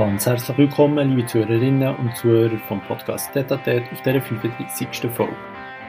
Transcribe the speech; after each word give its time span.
Ganz 0.00 0.24
herzlich 0.24 0.56
willkommen, 0.56 1.10
liebe 1.10 1.26
Zuhörerinnen 1.26 1.94
und 1.96 2.16
Zuhörer 2.16 2.56
vom 2.68 2.80
Podcast 2.80 3.34
Tetatet 3.34 3.82
auf 3.92 4.00
dieser 4.00 4.22
35. 4.22 4.88
Folge. 5.14 5.36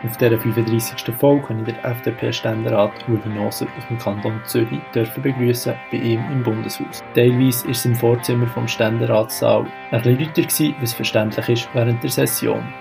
Auf 0.03 0.17
dieser 0.17 0.37
35. 0.37 1.15
Folge 1.15 1.47
kann 1.47 1.59
ich 1.59 1.73
den 1.73 1.85
FDP-Ständerat 1.85 2.91
Rudi 3.07 3.29
Noser 3.29 3.67
aus 3.77 3.87
dem 3.87 3.97
Kanton 3.99 4.41
Zürich 4.43 4.81
dürfen 4.93 5.23
begrüßen 5.23 5.75
bei 5.93 5.97
ihm 5.97 6.19
im 6.29 6.43
Bundeshaus. 6.43 7.01
Teilweise 7.15 7.69
ist 7.69 7.77
es 7.77 7.85
im 7.85 7.95
Vorzimmer 7.95 8.47
vom 8.47 8.67
Ständeratssaal 8.67 9.65
ein 9.91 10.01
bisschen 10.01 10.19
lauter 10.19 10.81
was 10.81 10.93
verständlich 10.93 11.47
ist 11.47 11.69
während 11.73 12.03
der 12.03 12.09
Session. 12.09 12.73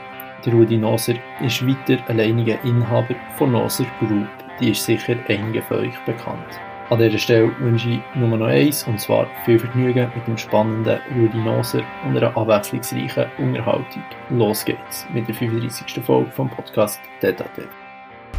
Der 0.45 0.53
Rudi 0.53 0.79
Noser 0.79 1.15
ist 1.41 1.65
weiter 1.65 2.03
alleiniger 2.09 2.61
Inhaber 2.65 3.15
von 3.37 3.53
Noser 3.53 3.87
Group. 4.01 4.27
Die 4.59 4.73
ist 4.73 4.85
sicher 4.85 5.15
einigen 5.29 5.63
von 5.63 5.77
euch 5.77 5.99
bekannt. 6.05 6.61
An 6.91 6.99
dieser 6.99 7.19
Stelle 7.19 7.53
wünsche 7.61 7.89
ich 7.89 8.01
nur 8.17 8.37
noch 8.37 8.45
eins, 8.49 8.83
und 8.83 9.01
zwar 9.01 9.29
viel 9.45 9.61
Vergnügen 9.61 10.11
mit 10.13 10.27
dem 10.27 10.37
spannenden 10.37 10.99
Rudi 11.15 11.39
Noser 11.39 11.83
und 12.05 12.17
einer 12.17 12.37
abwechslungsreichen 12.37 13.27
Unterhaltung. 13.39 14.03
Los 14.31 14.65
geht's 14.65 15.07
mit 15.15 15.29
der 15.29 15.37
35. 15.37 16.03
Folge 16.05 16.33
vom 16.33 16.51
Podcast 16.51 16.99
Tete 17.21 17.45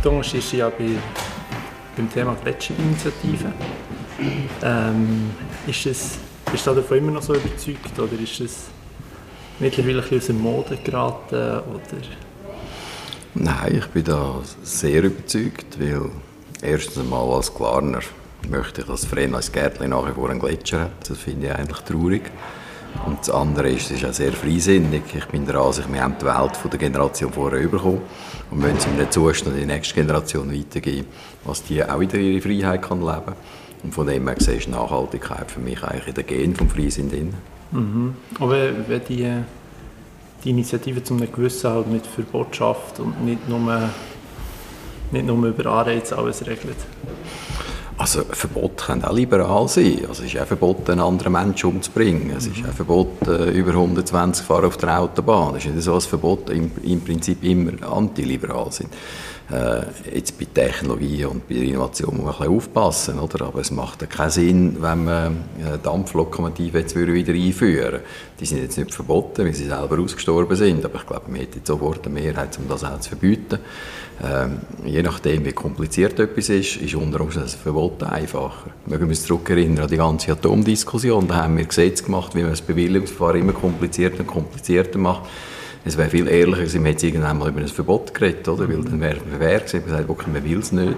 Thomas 0.03 0.33
ist 0.33 0.51
ja 0.51 0.67
bei, 0.67 0.89
beim 1.95 2.11
Thema 2.11 2.35
Gletscherinitiative. 2.43 3.53
Ähm, 4.63 5.31
ist 5.65 5.83
es, 5.88 6.19
bist 6.52 6.67
du 6.67 6.75
davon 6.75 6.99
immer 6.99 7.11
noch 7.13 7.23
so 7.23 7.33
überzeugt 7.33 7.97
oder 7.97 8.21
ist 8.21 8.39
es 8.39 8.67
mittlerweile 9.57 10.03
ein 10.03 10.17
aus 10.17 10.25
der 10.27 10.35
Mode 10.35 10.77
geraten? 10.83 11.35
Oder? 11.35 12.02
Nein, 13.33 13.77
ich 13.79 13.88
bin 13.88 14.03
da 14.03 14.35
sehr 14.61 15.05
überzeugt, 15.05 15.79
weil 15.79 16.11
erstens 16.61 16.99
einmal 16.99 17.33
als 17.33 17.52
Klarner 17.52 18.02
möchte 18.50 18.81
ich, 18.81 18.88
dass 18.88 19.11
als 19.34 19.52
Gärtchen 19.52 19.89
nach 19.89 20.14
vor 20.14 20.30
einen 20.30 20.39
Gletscher 20.39 20.81
hat. 20.81 21.09
Das 21.09 21.17
finde 21.17 21.47
ich 21.47 21.56
eigentlich 21.56 21.80
traurig. 21.80 22.23
Und 23.06 23.20
das 23.20 23.30
andere 23.30 23.70
ist, 23.70 23.86
es 23.86 24.02
ist 24.02 24.06
auch 24.06 24.14
sehr 24.14 24.33
freisinnig. 24.33 25.03
Ich 25.14 25.25
bin 25.25 25.45
der 25.45 25.56
Ansicht, 25.56 25.92
wir 25.92 26.02
haben 26.02 26.16
die 26.20 26.25
Welt 26.25 26.58
von 26.58 26.70
der 26.70 26.80
Generation 26.80 27.31
vorher 27.31 27.67
bekommen 27.67 28.02
und 28.52 28.61
wollen 28.61 28.80
sie 28.80 28.89
in 28.89 28.95
einem 28.95 29.09
Zustand 29.09 29.58
die 29.58 29.66
nächste 29.66 29.95
Generation 29.95 30.53
weitergeben, 30.53 31.08
was 31.45 31.64
die 31.64 31.83
auch 31.83 32.00
wieder 32.00 32.17
ihre 32.17 32.42
Freiheit 32.42 32.81
kann 32.81 33.00
leben 33.00 33.25
kann. 33.25 33.36
Und 33.83 33.94
von 33.94 34.06
dem 34.06 34.28
her 34.28 34.36
gesehen 34.36 34.58
ist 34.59 34.67
Nachhaltigkeit 34.67 35.50
für 35.50 35.59
mich 35.59 35.81
eigentlich 35.83 36.08
in 36.08 36.14
der 36.14 36.23
Gen 36.23 36.55
vom 36.55 36.70
Freisinn 36.70 37.09
drin. 37.09 37.33
Mhm. 37.72 38.14
Aber 38.39 38.70
wenn 38.88 39.02
die, 39.05 39.31
die 40.44 40.50
Initiative 40.50 41.03
zu 41.03 41.16
einem 41.16 41.31
gewissen 41.31 41.72
halt 41.72 41.88
mit 41.88 42.05
Verbot 42.05 42.55
schafft 42.55 43.00
und 43.00 43.23
nicht 43.26 43.50
nur, 43.50 43.89
nicht 45.11 45.26
nur 45.26 45.48
über 45.48 45.66
Anreize 45.72 46.17
alles 46.17 46.45
regelt? 46.45 46.78
Also 48.02 48.23
Verbote 48.23 48.83
können 48.83 49.03
auch 49.03 49.13
liberal 49.13 49.67
sein. 49.67 49.99
Also 50.09 50.23
es 50.23 50.33
ist 50.33 50.41
auch 50.41 50.47
verboten, 50.47 50.94
einen 50.94 51.02
anderen 51.02 51.33
Menschen 51.33 51.69
umzubringen. 51.69 52.31
Es 52.35 52.47
ist 52.47 52.67
auch 52.67 52.73
verboten, 52.73 53.49
über 53.49 53.73
120 53.73 54.43
fahren 54.43 54.66
auf 54.66 54.77
der 54.77 54.99
Autobahn. 54.99 55.53
Es 55.55 55.66
ist 55.66 55.75
nicht 55.75 55.83
so, 55.83 55.93
dass 55.93 56.08
Verbote 56.08 56.52
im, 56.52 56.71
im 56.81 57.02
Prinzip 57.02 57.43
immer 57.43 57.73
antiliberal 57.88 58.71
sind. 58.71 58.89
Äh, 59.52 60.16
jetzt 60.16 60.39
bei 60.39 60.45
Technologie 60.52 61.25
und 61.25 61.47
bei 61.47 61.55
Innovation 61.55 62.16
muss 62.17 62.39
man 62.39 62.47
ein 62.47 62.55
aufpassen, 62.55 63.19
oder? 63.19 63.45
aber 63.45 63.59
es 63.59 63.69
macht 63.69 64.09
keinen 64.09 64.30
Sinn, 64.31 64.77
wenn 64.80 65.03
man 65.03 65.38
äh, 65.59 65.77
Dampflokomotiven 65.83 66.81
jetzt 66.81 66.95
wieder 66.95 67.11
einführen 67.11 67.91
würde. 67.91 68.02
Die 68.39 68.45
sind 68.45 68.63
jetzt 68.63 68.77
nicht 68.77 68.93
verboten, 68.93 69.45
weil 69.45 69.53
sie 69.53 69.65
selber 69.65 69.99
ausgestorben 69.99 70.55
sind, 70.55 70.86
aber 70.86 70.99
ich 70.99 71.05
glaube, 71.05 71.30
man 71.30 71.39
hätte 71.39 71.58
jetzt 71.58 71.67
sofort 71.67 72.05
eine 72.05 72.13
Mehrheit, 72.13 72.58
um 72.58 72.69
das 72.69 72.83
auch 72.83 72.99
zu 73.02 73.09
verbieten. 73.09 73.59
Ähm, 74.23 74.59
je 74.86 75.02
nachdem, 75.02 75.43
wie 75.45 75.52
kompliziert 75.52 76.19
etwas 76.19 76.49
ist, 76.49 76.77
ist 76.77 76.95
unter 76.95 77.21
Umständen 77.21 77.47
das 77.47 77.55
Verbot 77.55 77.91
einfacher. 78.00 78.72
Mögen 78.86 79.03
wir 79.03 79.09
uns 79.09 79.23
zurückerinnern 79.23 79.84
an 79.84 79.89
die 79.89 79.97
ganze 79.97 80.31
Atomdiskussion, 80.31 81.28
da 81.28 81.36
haben 81.36 81.58
wir 81.58 81.66
Gesetze 81.66 82.04
gemacht, 82.04 82.36
wie 82.36 82.42
man 82.42 82.52
das 82.52 82.61
Bewilligungsverfahren 82.61 83.42
immer 83.42 83.54
komplizierter 83.54 84.21
und 84.21 84.27
komplizierter 84.27 84.99
macht. 84.99 85.30
Es 85.83 85.98
wäre 85.98 86.10
viel 86.10 86.27
ehrlicher 86.27 86.61
gewesen, 86.61 86.83
man 86.83 86.92
hätte 86.92 87.08
irgendwann 87.08 87.39
mal 87.39 87.49
über 87.49 87.60
ein 87.60 87.67
Verbot 87.67 88.14
geredet, 88.14 88.48
oder? 88.48 88.70
Weil 88.70 88.83
dann 88.83 89.02
wäre 89.02 89.17
man 89.30 89.39
fair 89.39 89.60
gewesen, 89.60 89.82
man 89.88 89.98
sagt, 89.98 90.10
okay, 90.10 90.30
man 90.32 90.43
will 90.43 90.60
es 90.60 90.71
nicht. 90.71 90.98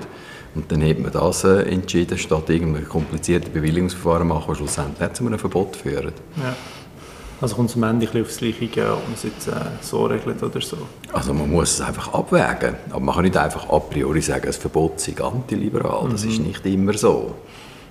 Und 0.55 0.71
dann 0.71 0.81
hätte 0.81 1.01
man 1.01 1.11
das 1.11 1.43
äh, 1.45 1.63
entschieden, 1.63 2.17
statt 2.17 2.49
irgendein 2.49 2.87
kompliziertes 2.87 3.49
Bewilligungsverfahren 3.49 4.27
machen, 4.27 4.45
das 4.49 4.57
schlussendlich 4.57 5.13
zu 5.13 5.25
einem 5.25 5.39
Verbot 5.39 5.75
führt. 5.75 6.13
Ja. 6.37 6.55
Also 7.41 7.55
kommt 7.55 7.69
es 7.69 7.75
am 7.75 7.83
Ende 7.83 8.07
ein 8.11 8.21
aufs 8.21 8.37
Gleiche 8.37 8.67
gehen, 8.67 8.87
ob 8.87 9.03
man 9.03 9.13
es 9.15 9.23
jetzt 9.23 9.47
äh, 9.47 9.51
so 9.81 10.05
regelt 10.05 10.41
oder 10.41 10.61
so? 10.61 10.77
Also 11.11 11.33
man 11.33 11.51
muss 11.51 11.73
es 11.73 11.81
einfach 11.81 12.13
abwägen. 12.13 12.75
Aber 12.89 12.99
man 12.99 13.15
kann 13.15 13.23
nicht 13.25 13.35
einfach 13.35 13.69
a 13.69 13.79
priori 13.79 14.21
sagen, 14.21 14.45
das 14.45 14.57
Verbot 14.57 14.99
sei 14.99 15.21
antiliberal. 15.21 16.09
Das 16.09 16.23
mhm. 16.23 16.29
ist 16.29 16.39
nicht 16.39 16.65
immer 16.65 16.93
so. 16.93 17.35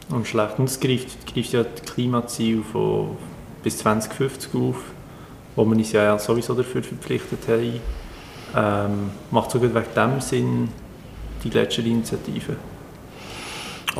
Und 0.08 0.26
schlecht. 0.26 0.58
Und 0.58 0.66
es 0.66 0.80
greift, 0.80 1.32
greift 1.32 1.52
ja 1.52 1.64
das 1.64 1.82
Klimaziel 1.92 2.62
von 2.62 3.16
bis 3.62 3.78
2050 3.78 4.54
auf 4.54 4.76
wo 5.56 5.64
wir 5.64 5.76
uns 5.76 5.92
ja 5.92 6.18
sowieso 6.18 6.54
dafür 6.54 6.82
verpflichtet 6.82 7.40
haben, 7.48 7.80
ähm, 8.54 9.10
macht 9.30 9.50
sogar 9.50 9.74
wegen 9.74 9.94
dem 9.94 10.20
Sinn 10.20 10.68
die 11.44 11.50
Gletscherinitiative? 11.50 12.52
Also 12.52 12.71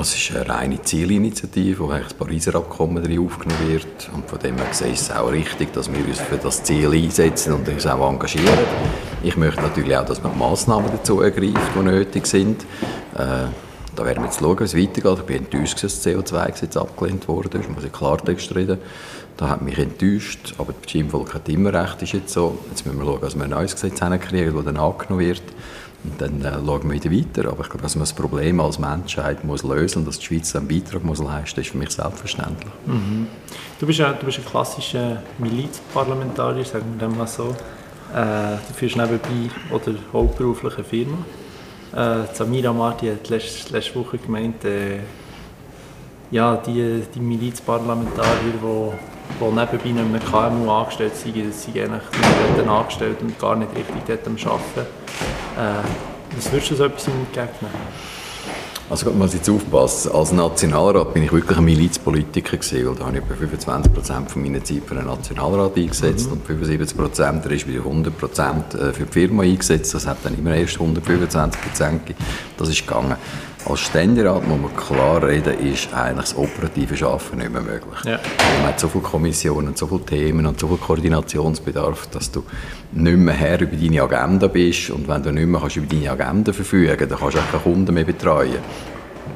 es 0.01 0.15
ist 0.15 0.35
eine 0.35 0.49
reine 0.49 0.81
Zielinitiative, 0.81 1.81
wo 1.81 1.91
das 1.91 2.15
Pariser 2.15 2.55
Abkommen 2.55 3.03
aufgenommen 3.03 3.69
wird. 3.69 4.11
Und 4.15 4.29
von 4.29 4.39
dem 4.39 4.57
her 4.57 4.67
gesehen 4.67 4.95
ist 4.95 5.03
es 5.03 5.11
auch 5.11 5.31
richtig, 5.31 5.73
dass 5.75 5.93
wir 5.93 6.05
uns 6.07 6.19
für 6.19 6.39
das 6.39 6.63
Ziel 6.63 6.91
einsetzen 6.93 7.53
und 7.53 7.69
uns 7.69 7.87
auch 7.87 8.09
engagieren. 8.09 8.59
Ich 9.23 9.37
möchte 9.37 9.61
natürlich 9.61 9.95
auch, 9.97 10.07
dass 10.07 10.23
man 10.23 10.37
Massnahmen 10.39 10.91
dazu 10.91 11.21
ergreift, 11.21 11.73
die 11.77 11.83
nötig 11.83 12.27
sind. 12.27 12.63
Äh, 13.15 13.49
da 13.95 14.05
werden 14.07 14.23
wir 14.23 14.25
jetzt 14.25 14.41
schauen, 14.41 14.59
wie 14.59 14.65
es 14.65 14.75
weitergeht. 14.75 15.19
Ich 15.19 15.27
bin 15.27 15.37
enttäuscht, 15.37 15.85
dass 15.85 16.01
das 16.01 16.07
CO2-Gesetz 16.07 16.77
abgelehnt 16.79 17.29
wurde. 17.29 17.51
Das 17.51 17.69
muss 17.69 17.85
ich 17.85 17.93
Klartext 17.93 18.55
reden. 18.55 18.79
Das 19.37 19.51
hat 19.51 19.61
mich 19.61 19.77
enttäuscht, 19.79 20.55
aber 20.57 20.73
das 20.73 20.91
Stimmvolk 20.91 21.35
hat 21.35 21.49
immer 21.51 21.73
recht, 21.75 22.01
ist 22.01 22.13
jetzt 22.13 22.33
so. 22.33 22.59
Jetzt 22.71 22.87
müssen 22.87 22.99
wir 22.99 23.05
schauen, 23.05 23.21
dass 23.21 23.37
wir 23.37 23.45
ein 23.45 23.51
neues 23.51 23.75
Gesetz 23.75 24.01
hinkriegen, 24.01 24.55
das 24.55 24.65
dann 24.65 24.77
angenommen 24.79 25.21
wird. 25.21 25.43
Und 26.05 26.21
dann 26.21 26.41
äh, 26.43 26.53
schauen 26.53 26.91
wir 26.91 27.03
wieder 27.03 27.11
weiter. 27.11 27.51
Aber 27.51 27.63
ich 27.63 27.69
glaube, 27.69 27.83
dass 27.83 27.95
man 27.95 28.03
das 28.03 28.13
Problem 28.13 28.61
als 28.61 28.79
Menschheit 28.79 29.45
muss 29.45 29.63
lösen 29.63 30.01
und 30.01 30.09
dass 30.09 30.19
die 30.19 30.27
Schweiz 30.27 30.55
einen 30.57 30.67
Beitrag 30.67 31.05
muss 31.05 31.21
leisten 31.21 31.61
muss, 31.61 31.67
ist 31.67 31.73
für 31.73 31.79
mich 31.79 31.91
selbstverständlich. 31.91 32.73
Mhm. 32.87 33.29
Du, 33.79 33.87
bist 33.87 33.99
ja, 33.99 34.13
du 34.13 34.27
bist 34.27 34.39
ein 34.39 34.45
klassischer 34.45 35.23
Milizparlamentarier, 35.39 36.65
sagen 36.65 36.95
wir 36.99 37.09
mal 37.09 37.27
so. 37.27 37.55
Äh, 38.15 38.57
du 38.69 38.75
führst 38.75 38.97
nebenbei 38.97 39.51
oder 39.71 39.95
hauptberuflich 40.13 40.75
eine 40.75 40.85
Firma. 40.85 41.19
Äh, 41.95 42.35
Samira 42.35 42.73
Marti 42.73 43.09
hat 43.09 43.29
letzte, 43.29 43.73
letzte 43.73 43.95
Woche 43.95 44.19
gemeint, 44.19 44.65
äh, 44.65 45.01
ja, 46.31 46.57
die, 46.57 47.03
die 47.15 47.21
Milizparlamentarier, 47.21 48.55
die 48.55 49.12
die 49.41 49.45
nebenbei 49.45 50.03
nicht 50.03 50.13
mehr 50.13 50.21
KMU 50.21 50.71
angestellt 50.71 51.17
sind, 51.17 51.37
dass 51.37 51.65
sie 51.65 51.81
eigentlich 51.81 52.03
dort 52.57 52.69
angestellt 52.69 53.17
und 53.21 53.39
gar 53.39 53.57
nicht 53.57 53.71
richtig 53.75 54.03
dort 54.07 54.27
am 54.27 54.37
Arbeiten. 54.37 54.89
Äh, 55.59 56.37
was 56.37 56.51
würdest 56.51 56.71
du 56.71 56.75
so 56.77 56.85
etwas 56.85 57.07
entgegnen? 57.09 57.71
Also 58.93 59.07
man 59.07 59.21
muss 59.21 59.33
jetzt 59.33 59.49
aufpassen, 59.49 60.13
als 60.13 60.33
Nationalrat 60.33 61.15
bin 61.15 61.23
ich 61.23 61.33
wirklich 61.33 61.57
ein 61.57 61.65
Milizpolitiker 61.65 62.59
gewesen, 62.59 62.87
weil 62.87 62.95
da 62.95 63.07
habe 63.07 63.17
ich 63.17 63.23
etwa 63.23 63.35
25 63.37 63.91
Prozent 63.91 64.31
von 64.31 64.43
meiner 64.43 64.63
Zeit 64.63 64.83
für 64.85 64.95
den 64.95 65.07
Nationalrat 65.07 65.77
eingesetzt 65.79 66.27
mhm. 66.27 66.33
und 66.33 66.47
75 66.47 66.99
Prozent, 66.99 67.47
ist 67.47 67.67
wieder 67.67 67.79
100 67.79 68.19
Prozent 68.19 68.75
äh, 68.75 68.93
für 68.93 69.05
die 69.05 69.13
Firma 69.13 69.45
eingesetzt. 69.45 69.95
Das 69.95 70.07
hat 70.07 70.19
dann 70.25 70.37
immer 70.37 70.55
erst 70.55 70.75
125 70.75 71.63
Prozent 71.63 72.07
gegeben. 72.07 72.25
Das 72.63 72.71
ist 72.71 72.87
gegangen. 72.87 73.17
Als 73.69 73.81
Ständerat 73.81 74.47
muss 74.47 74.61
man 74.61 74.77
klar 74.77 75.21
reden, 75.27 75.59
ist 75.67 75.93
eigentlich 75.93 76.31
das 76.31 76.37
operative 76.37 77.07
Arbeiten 77.07 77.39
nicht 77.39 77.53
mehr 77.53 77.61
möglich. 77.61 78.05
Ja. 78.05 78.21
Man 78.59 78.69
hat 78.69 78.79
so 78.79 78.87
viele 78.87 79.03
Kommissionen, 79.03 79.75
so 79.75 79.89
viele 79.89 80.03
Themen 80.03 80.47
und 80.47 80.61
so 80.61 80.69
viel 80.69 80.77
Koordinationsbedarf, 80.77 82.07
dass 82.13 82.31
du 82.31 82.45
nicht 82.93 83.17
mehr 83.17 83.35
Herr 83.35 83.61
über 83.61 83.77
deine 83.77 84.01
Agenda 84.01 84.47
bist 84.47 84.91
und 84.91 85.09
wenn 85.09 85.25
du 85.25 85.33
nicht 85.33 85.47
mehr 85.47 85.61
kannst 85.61 85.77
über 85.77 85.87
deine 85.87 86.11
Agenda 86.13 86.53
verfügen 86.53 86.97
kannst, 86.97 87.11
dann 87.11 87.19
kannst 87.19 87.37
du 87.37 87.41
auch 87.41 87.51
keine 87.51 87.63
Kunden 87.65 87.95
mehr 87.95 88.05
betreuen. 88.05 88.59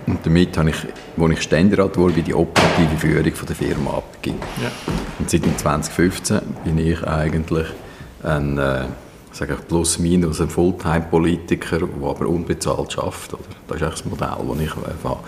Und 0.07 0.25
damit 0.25 0.57
habe 0.57 0.71
ich, 0.71 0.77
als 1.21 1.33
ich 1.33 1.43
Ständerat 1.43 1.97
wurde, 1.97 2.23
die 2.23 2.35
operative 2.35 2.97
Führung 2.97 3.33
von 3.33 3.47
der 3.49 3.57
Firma 3.57 3.91
abgegeben. 3.95 4.39
Ja. 4.63 4.71
Und 5.19 5.29
seit 5.29 5.43
2015 5.43 6.41
bin 6.65 6.79
ich 6.79 7.03
eigentlich 7.03 7.67
ein 8.23 8.59
äh, 8.59 8.85
sage 9.37 9.55
ich, 9.55 9.69
plus 9.69 9.99
minus 9.99 10.41
ein 10.41 10.49
Fulltime-Politiker, 10.49 11.79
der 11.79 12.09
aber 12.09 12.27
unbezahlt 12.27 12.93
schafft. 12.93 13.35
Oder? 13.35 13.43
Das 13.69 13.77
ist 13.77 13.83
das 13.83 14.05
Modell, 14.05 14.29
das 14.49 14.61
ich 14.61 15.01
fahre. 15.03 15.21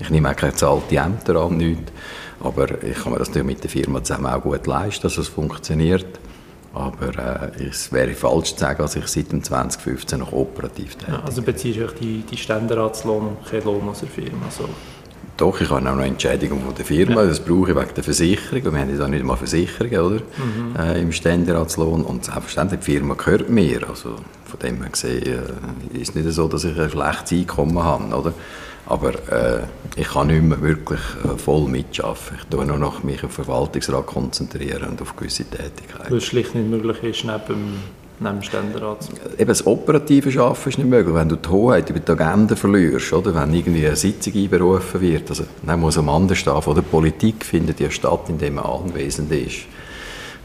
Ich 0.00 0.10
nehme 0.10 0.30
auch 0.30 0.36
keine 0.36 0.52
bezahlte 0.52 0.96
Ämter 0.96 1.36
an, 1.36 1.56
nichts. 1.56 1.92
Aber 2.40 2.82
ich 2.82 2.98
kann 2.98 3.12
mir 3.12 3.18
das 3.18 3.32
mit 3.34 3.62
der 3.62 3.70
Firma 3.70 4.02
zusammen 4.02 4.26
auch 4.26 4.42
gut 4.42 4.66
leisten, 4.66 5.02
dass 5.02 5.16
es 5.16 5.28
funktioniert. 5.28 6.18
Aber 6.74 7.52
äh, 7.56 7.64
es 7.64 7.92
wäre 7.92 8.14
falsch 8.14 8.54
zu 8.54 8.60
sagen, 8.60 8.78
dass 8.78 8.96
ich 8.96 9.06
seit 9.06 9.30
dem 9.30 9.44
2015 9.44 10.18
noch 10.18 10.32
operativ 10.32 10.96
tätig 10.96 11.12
ja, 11.12 11.22
Also 11.22 11.42
beziehst 11.42 11.78
du 11.78 11.86
die, 12.00 12.22
die 12.22 12.36
Ständeratslohn 12.36 13.28
und 13.28 13.46
keinen 13.46 13.64
Lohn 13.64 13.88
aus 13.88 14.00
der 14.00 14.08
Firma? 14.08 14.50
So. 14.50 14.68
Doch, 15.42 15.60
ich 15.60 15.70
habe 15.70 15.90
auch 15.90 15.96
noch 15.96 16.04
Entschädigung 16.04 16.62
von 16.62 16.74
der 16.74 16.84
Firma, 16.84 17.22
ja. 17.22 17.26
das 17.26 17.40
brauche 17.40 17.72
ich 17.72 17.76
wegen 17.76 17.94
der 17.96 18.04
Versicherung. 18.04 18.72
Wir 18.72 18.80
haben 18.80 18.96
ja 18.96 19.08
nicht 19.08 19.24
mal 19.24 19.36
Versicherungen 19.36 19.98
oder? 19.98 20.20
Mhm. 20.20 20.76
Äh, 20.78 21.00
im 21.00 21.10
Ständeratslohn. 21.10 22.04
Und 22.04 22.24
selbstverständlich, 22.24 22.80
die 22.80 22.92
Firma 22.92 23.14
gehört 23.14 23.50
mir. 23.50 23.88
Also 23.88 24.14
von 24.44 24.60
dem 24.62 24.80
her 24.80 24.90
gesehen 24.90 25.26
äh, 25.26 25.98
ist 25.98 26.10
es 26.10 26.14
nicht 26.14 26.30
so, 26.30 26.46
dass 26.46 26.62
ich 26.62 26.78
ein 26.78 26.88
schlechtes 26.88 27.32
Einkommen 27.32 27.82
habe. 27.82 28.14
Oder? 28.14 28.34
Aber 28.86 29.14
äh, 29.32 29.64
ich 29.96 30.08
kann 30.08 30.28
nicht 30.28 30.44
mehr 30.44 30.62
wirklich 30.62 31.00
äh, 31.24 31.36
voll 31.36 31.68
mitarbeiten. 31.68 32.36
Ich 32.38 32.44
tue 32.44 32.64
nur 32.64 32.78
noch 32.78 33.02
mich 33.02 33.24
auf 33.24 33.34
den 33.34 33.44
Verwaltungsrat 33.44 34.06
konzentrieren 34.06 34.90
und 34.90 35.02
auf 35.02 35.16
gewisse 35.16 35.44
Tätigkeiten. 35.44 36.08
Weil 36.08 36.18
es 36.18 36.24
schlicht 36.24 36.54
nicht 36.54 36.68
möglich 36.68 37.02
ist, 37.02 37.24
neben 37.24 37.82
neben? 38.20 38.40
Eben 39.38 39.48
das 39.48 39.66
operative 39.66 40.42
Arbeiten 40.42 40.68
ist 40.68 40.78
nicht 40.78 40.88
möglich. 40.88 41.14
Wenn 41.14 41.28
du 41.28 41.36
die 41.36 41.48
Hoheit 41.48 41.90
über 41.90 42.00
die 42.00 42.12
Agenda 42.12 42.56
verlierst, 42.56 43.12
oder? 43.12 43.34
wenn 43.34 43.52
irgendwie 43.52 43.86
eine 43.86 43.96
Sitzung 43.96 44.34
einberufen 44.34 45.00
wird, 45.00 45.30
also 45.30 45.44
dann 45.64 45.80
muss 45.80 45.98
am 45.98 46.08
anderen 46.08 46.36
stehen, 46.36 46.62
von 46.62 46.74
der 46.74 46.82
Politik 46.82 47.44
findet 47.44 47.80
ja 47.80 47.90
statt, 47.90 48.28
indem 48.28 48.54
man 48.54 48.64
anwesend 48.64 49.30
ist. 49.32 49.66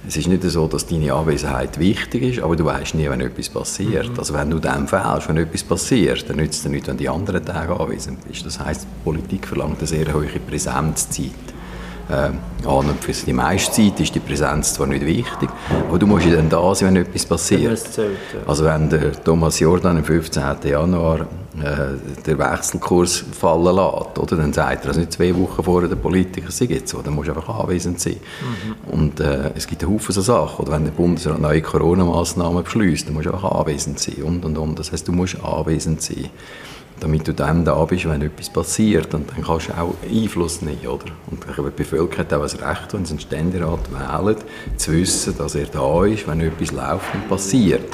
Es 0.08 0.16
ist 0.16 0.28
nicht 0.28 0.44
so, 0.44 0.68
dass 0.68 0.86
deine 0.86 1.12
Anwesenheit 1.14 1.80
wichtig 1.80 2.24
ist, 2.24 2.40
aber 2.42 2.56
du 2.56 2.64
weißt 2.64 2.96
nie, 2.96 3.10
wenn 3.10 3.20
etwas 3.20 3.50
passiert. 3.50 4.10
Mhm. 4.10 4.20
Also 4.20 4.34
wenn 4.34 4.50
du 4.50 4.60
dem 4.60 4.88
fehlst, 4.88 5.28
wenn 5.28 5.38
etwas 5.38 5.64
passiert, 5.64 6.30
dann 6.30 6.38
nützt 6.38 6.60
es 6.60 6.64
dir 6.64 6.70
nicht, 6.70 6.88
wenn 6.88 6.98
die 6.98 7.10
anderen 7.10 7.44
Tage 7.44 7.78
anwesend 7.78 8.26
bist. 8.26 8.46
Das 8.46 8.60
heisst, 8.60 8.84
die 8.84 9.04
Politik 9.04 9.46
verlangt 9.46 9.80
eine 9.80 9.88
sehr 9.88 10.14
hohe 10.14 10.28
Präsenzzeit 10.48 11.32
äh, 12.10 12.68
an 12.68 12.90
und 12.90 13.04
für 13.04 13.12
die 13.12 13.34
meiste 13.34 13.72
Zeit 13.72 14.00
ist 14.00 14.16
die 14.16 14.20
Präsenz 14.20 14.74
zwar 14.74 14.88
nicht 14.88 15.06
wichtig, 15.06 15.50
aber 15.88 16.00
du 16.00 16.08
musst 16.08 16.26
ja 16.26 16.36
dann 16.36 16.50
da 16.50 16.74
sein, 16.74 16.96
wenn 16.96 17.04
etwas 17.04 17.26
passiert. 17.26 17.82
Also 18.46 18.66
wenn 18.66 18.90
der 18.90 19.12
Thomas 19.24 19.60
Jordan 19.60 19.98
am 19.98 20.04
15. 20.04 20.44
Januar 20.64 21.22
äh, 21.62 22.24
den 22.26 22.38
Wechselkurs 22.38 23.24
fallen 23.32 23.76
lässt, 23.76 24.20
oder, 24.20 24.38
dann 24.38 24.54
sagt 24.54 24.84
er, 24.84 24.90
also 24.90 25.00
nicht 25.00 25.14
zwei 25.14 25.36
Wochen 25.36 25.64
vorher 25.64 25.90
der 25.90 25.96
Politiker 25.96 26.52
sei 26.52 26.66
jetzt 26.66 26.90
so, 26.90 27.02
dann 27.02 27.16
musst 27.16 27.30
du 27.30 27.34
einfach 27.34 27.60
anwesend 27.60 28.00
sein. 28.00 28.18
Mhm. 28.86 28.94
Und 28.94 29.20
äh, 29.20 29.52
es 29.56 29.66
gibt 29.66 29.84
einen 29.84 29.94
Haufen 29.94 30.14
so 30.14 30.22
Sachen, 30.22 30.66
oder 30.66 30.74
wenn 30.74 30.86
der 30.86 30.92
Bundesrat 30.92 31.42
neue 31.42 31.62
Corona-Massnahmen 31.62 32.64
beschließt, 32.64 33.08
dann 33.08 33.16
musst 33.16 33.26
du 33.26 33.34
einfach 33.34 33.52
anwesend 33.52 34.00
sein 34.00 34.24
und 34.24 34.46
und 34.46 34.58
und. 34.58 34.78
Das 34.80 34.92
heißt, 34.92 35.08
du 35.08 35.12
musst 35.12 35.44
anwesend 35.44 36.02
sein 36.02 36.30
damit 37.00 37.28
du 37.28 37.34
dann 37.34 37.64
da 37.64 37.84
bist, 37.86 38.08
wenn 38.10 38.22
etwas 38.22 38.50
passiert. 38.50 39.14
Und 39.14 39.30
dann 39.30 39.44
kannst 39.44 39.70
du 39.70 39.74
auch 39.74 39.96
Einfluss 40.10 40.62
nehmen, 40.62 40.88
oder? 40.88 41.06
Und 41.30 41.44
die 41.46 41.72
Bevölkerung 41.72 42.18
hat 42.18 42.34
auch 42.34 42.42
das 42.42 42.56
Recht, 42.62 42.94
wenn 42.94 43.06
sie 43.06 43.12
einen 43.12 43.20
Ständerat 43.20 43.80
wählen, 43.92 44.38
zu 44.78 44.94
wissen, 44.94 45.38
dass 45.38 45.56
er 45.56 45.68
da 45.68 46.06
ist, 46.06 46.28
wenn 46.28 46.42
etwas 46.42 46.72
läuft 46.72 47.14
und 47.14 47.30
passiert. 47.30 47.86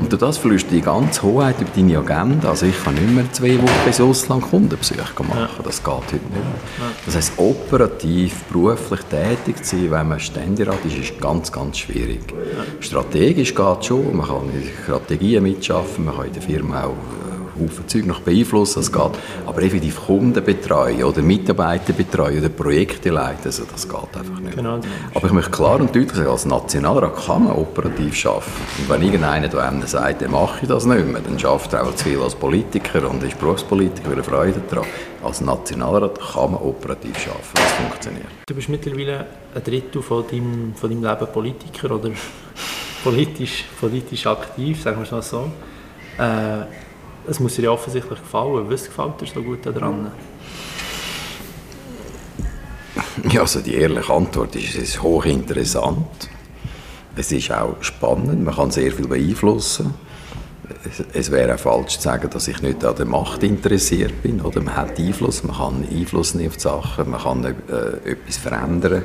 Und 0.00 0.12
durch 0.12 0.20
das 0.20 0.38
verlierst 0.38 0.70
du 0.70 0.74
die 0.74 0.80
ganze 0.80 1.22
Hoheit 1.22 1.60
über 1.60 1.70
deine 1.74 1.98
Agenda. 1.98 2.50
Also 2.50 2.66
ich 2.66 2.82
kann 2.82 2.94
nicht 2.94 3.10
mehr 3.10 3.32
zwei 3.32 3.56
Wochen 3.56 3.86
ins 3.86 4.00
Ausland 4.00 4.42
Kundenbesuche 4.42 5.22
machen. 5.22 5.62
Das 5.64 5.82
geht 5.82 5.92
heute 5.92 6.14
nicht. 6.14 7.04
Das 7.06 7.16
heisst, 7.16 7.32
operativ, 7.36 8.44
beruflich 8.44 9.00
tätig 9.02 9.64
zu 9.64 9.76
sein, 9.76 9.90
wenn 9.90 10.08
man 10.08 10.20
Ständerat 10.20 10.84
ist, 10.84 10.96
ist 10.96 11.20
ganz, 11.20 11.52
ganz 11.52 11.78
schwierig. 11.78 12.20
Strategisch 12.80 13.54
geht 13.54 13.80
es 13.80 13.86
schon. 13.86 14.16
Man 14.16 14.26
kann 14.26 14.50
in 14.52 14.68
Strategien 14.84 15.42
mitschaffen, 15.42 16.06
man 16.06 16.16
kann 16.16 16.26
in 16.26 16.32
der 16.32 16.42
Firma 16.42 16.84
auch 16.84 16.94
Haufen 17.60 17.88
Zeug 17.88 18.06
noch 18.06 18.20
beeinflussen, 18.20 18.80
das 18.80 18.92
geht. 18.92 19.12
Aber 19.46 19.62
effektiv 19.62 20.00
Kunden 20.06 20.44
betreuen 20.44 21.04
oder 21.04 21.22
Mitarbeiter 21.22 21.92
betreuen 21.92 22.38
oder 22.38 22.48
Projekte 22.48 23.10
leiten, 23.10 23.46
also 23.46 23.64
das 23.70 23.88
geht 23.88 24.16
einfach 24.16 24.40
nicht. 24.40 24.56
Genau. 24.56 24.80
Aber 25.14 25.26
ich 25.26 25.32
möchte 25.32 25.50
klar 25.50 25.80
und 25.80 25.94
deutlich 25.94 26.14
sagen, 26.14 26.30
als 26.30 26.44
Nationalrat 26.44 27.26
kann 27.26 27.44
man 27.44 27.52
operativ 27.52 28.26
arbeiten. 28.26 28.50
Und 28.78 28.88
wenn 28.88 29.02
irgendeiner 29.02 29.48
da 29.48 29.68
einem 29.68 29.86
sagt, 29.86 30.22
dann 30.22 30.30
mache 30.30 30.60
ich 30.62 30.68
das 30.68 30.84
nicht 30.86 31.06
mehr, 31.06 31.20
dann 31.20 31.38
schafft 31.38 31.72
er 31.72 31.84
auch 31.84 31.94
zu 31.94 32.04
viel 32.04 32.20
als 32.20 32.34
Politiker 32.34 33.08
und 33.08 33.22
ist 33.22 33.38
Berufspolitiker, 33.38 34.10
weil 34.10 34.18
er 34.18 34.24
Freude 34.24 34.60
daran 34.68 34.86
Als 35.22 35.40
Nationalrat 35.40 36.18
kann 36.20 36.52
man 36.52 36.62
operativ 36.62 37.28
arbeiten, 37.28 37.44
das 37.54 37.72
funktioniert. 37.72 38.26
Du 38.46 38.54
bist 38.54 38.68
mittlerweile 38.68 39.26
ein 39.54 39.64
Drittel 39.64 40.00
von 40.00 40.24
deinem, 40.30 40.74
von 40.74 40.90
deinem 40.90 41.02
Leben 41.02 41.32
Politiker 41.32 41.94
oder 41.94 42.10
politisch, 43.02 43.64
politisch 43.80 44.26
aktiv, 44.26 44.82
sagen 44.82 44.98
wir 44.98 45.04
es 45.04 45.10
mal 45.10 45.22
so. 45.22 45.50
Äh, 46.18 46.64
es 47.28 47.40
muss 47.40 47.56
dir 47.56 47.72
offensichtlich 47.72 48.18
gefallen. 48.18 48.70
Was 48.70 48.84
gefällt 48.84 49.20
dir 49.20 49.26
so 49.26 49.42
gut 49.42 49.64
daran? 49.64 50.10
Ja, 53.30 53.42
also 53.42 53.60
die 53.60 53.74
ehrliche 53.74 54.12
Antwort 54.12 54.54
ist, 54.56 54.74
es 54.74 54.90
ist 54.90 55.02
hochinteressant. 55.02 56.28
Es 57.16 57.32
ist 57.32 57.50
auch 57.50 57.76
spannend, 57.80 58.44
man 58.44 58.54
kann 58.54 58.70
sehr 58.70 58.92
viel 58.92 59.08
beeinflussen. 59.08 59.94
Es, 60.84 61.04
es 61.12 61.30
wäre 61.32 61.54
auch 61.54 61.58
falsch 61.58 61.96
zu 61.96 62.02
sagen, 62.02 62.30
dass 62.30 62.46
ich 62.46 62.62
nicht 62.62 62.84
an 62.84 62.94
der 62.94 63.06
Macht 63.06 63.42
interessiert 63.42 64.22
bin. 64.22 64.40
Oder 64.40 64.60
man 64.60 64.76
hat 64.76 64.98
Einfluss, 64.98 65.42
man 65.42 65.56
kann 65.56 65.86
Einfluss 65.90 66.34
nehmen 66.34 66.50
auf 66.50 66.56
die 66.56 66.62
Sachen, 66.62 67.10
man 67.10 67.20
kann 67.20 67.44
äh, 67.44 68.10
etwas 68.10 68.36
verändern. 68.36 69.02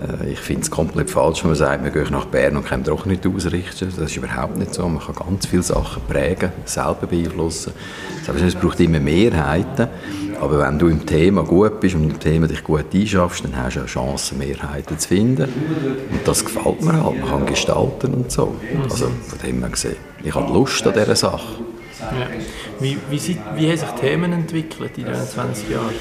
Äh, 0.00 0.32
ich 0.32 0.38
finde 0.38 0.62
es 0.62 0.70
komplett 0.70 1.10
falsch, 1.10 1.42
wenn 1.42 1.50
man 1.50 1.56
sagt, 1.56 1.84
wir 1.84 1.90
gehen 1.90 2.12
nach 2.12 2.26
Bern 2.26 2.56
und 2.56 2.66
können 2.66 2.84
doch 2.84 3.06
nicht 3.06 3.26
ausrichten. 3.26 3.92
Das 3.96 4.10
ist 4.10 4.16
überhaupt 4.16 4.56
nicht 4.56 4.74
so. 4.74 4.88
Man 4.88 5.02
kann 5.02 5.14
ganz 5.14 5.46
viele 5.46 5.62
Sachen 5.62 6.02
prägen, 6.08 6.52
selber 6.64 7.06
beeinflussen. 7.08 7.72
Es 8.26 8.54
braucht 8.54 8.80
immer 8.80 9.00
Mehrheiten. 9.00 9.88
Aber 10.40 10.58
wenn 10.58 10.78
du 10.78 10.88
im 10.88 11.06
Thema 11.06 11.44
gut 11.44 11.78
bist 11.78 11.94
und 11.94 12.04
im 12.04 12.18
Thema 12.18 12.48
dich 12.48 12.64
gut 12.64 12.86
einschaffst, 12.92 13.44
dann 13.44 13.56
hast 13.56 13.76
du 13.76 13.80
eine 13.80 13.88
Chance, 13.88 14.34
Mehrheiten 14.34 14.98
zu 14.98 15.08
finden. 15.08 15.44
Und 15.44 16.20
das 16.26 16.44
gefällt 16.44 16.82
mir 16.82 16.92
halt. 16.92 17.20
Man 17.20 17.28
kann 17.28 17.46
gestalten 17.46 18.14
und 18.14 18.32
so. 18.32 18.54
Also 18.84 19.06
von 19.28 19.38
dem 19.44 19.60
her 19.60 19.68
gesehen. 19.68 19.96
Ich 20.24 20.34
habe 20.34 20.52
Lust 20.52 20.84
an 20.86 20.94
dieser 20.94 21.16
Sache. 21.16 21.62
Ja. 22.10 22.26
Wie, 22.80 22.98
wie, 23.10 23.28
wie, 23.28 23.36
wie 23.56 23.68
haben 23.68 23.76
sich 23.78 23.88
Themen 24.00 24.32
entwickelt 24.32 24.90
in 24.96 25.04
diesen 25.04 25.26
20 25.26 25.70
Jahren? 25.70 25.94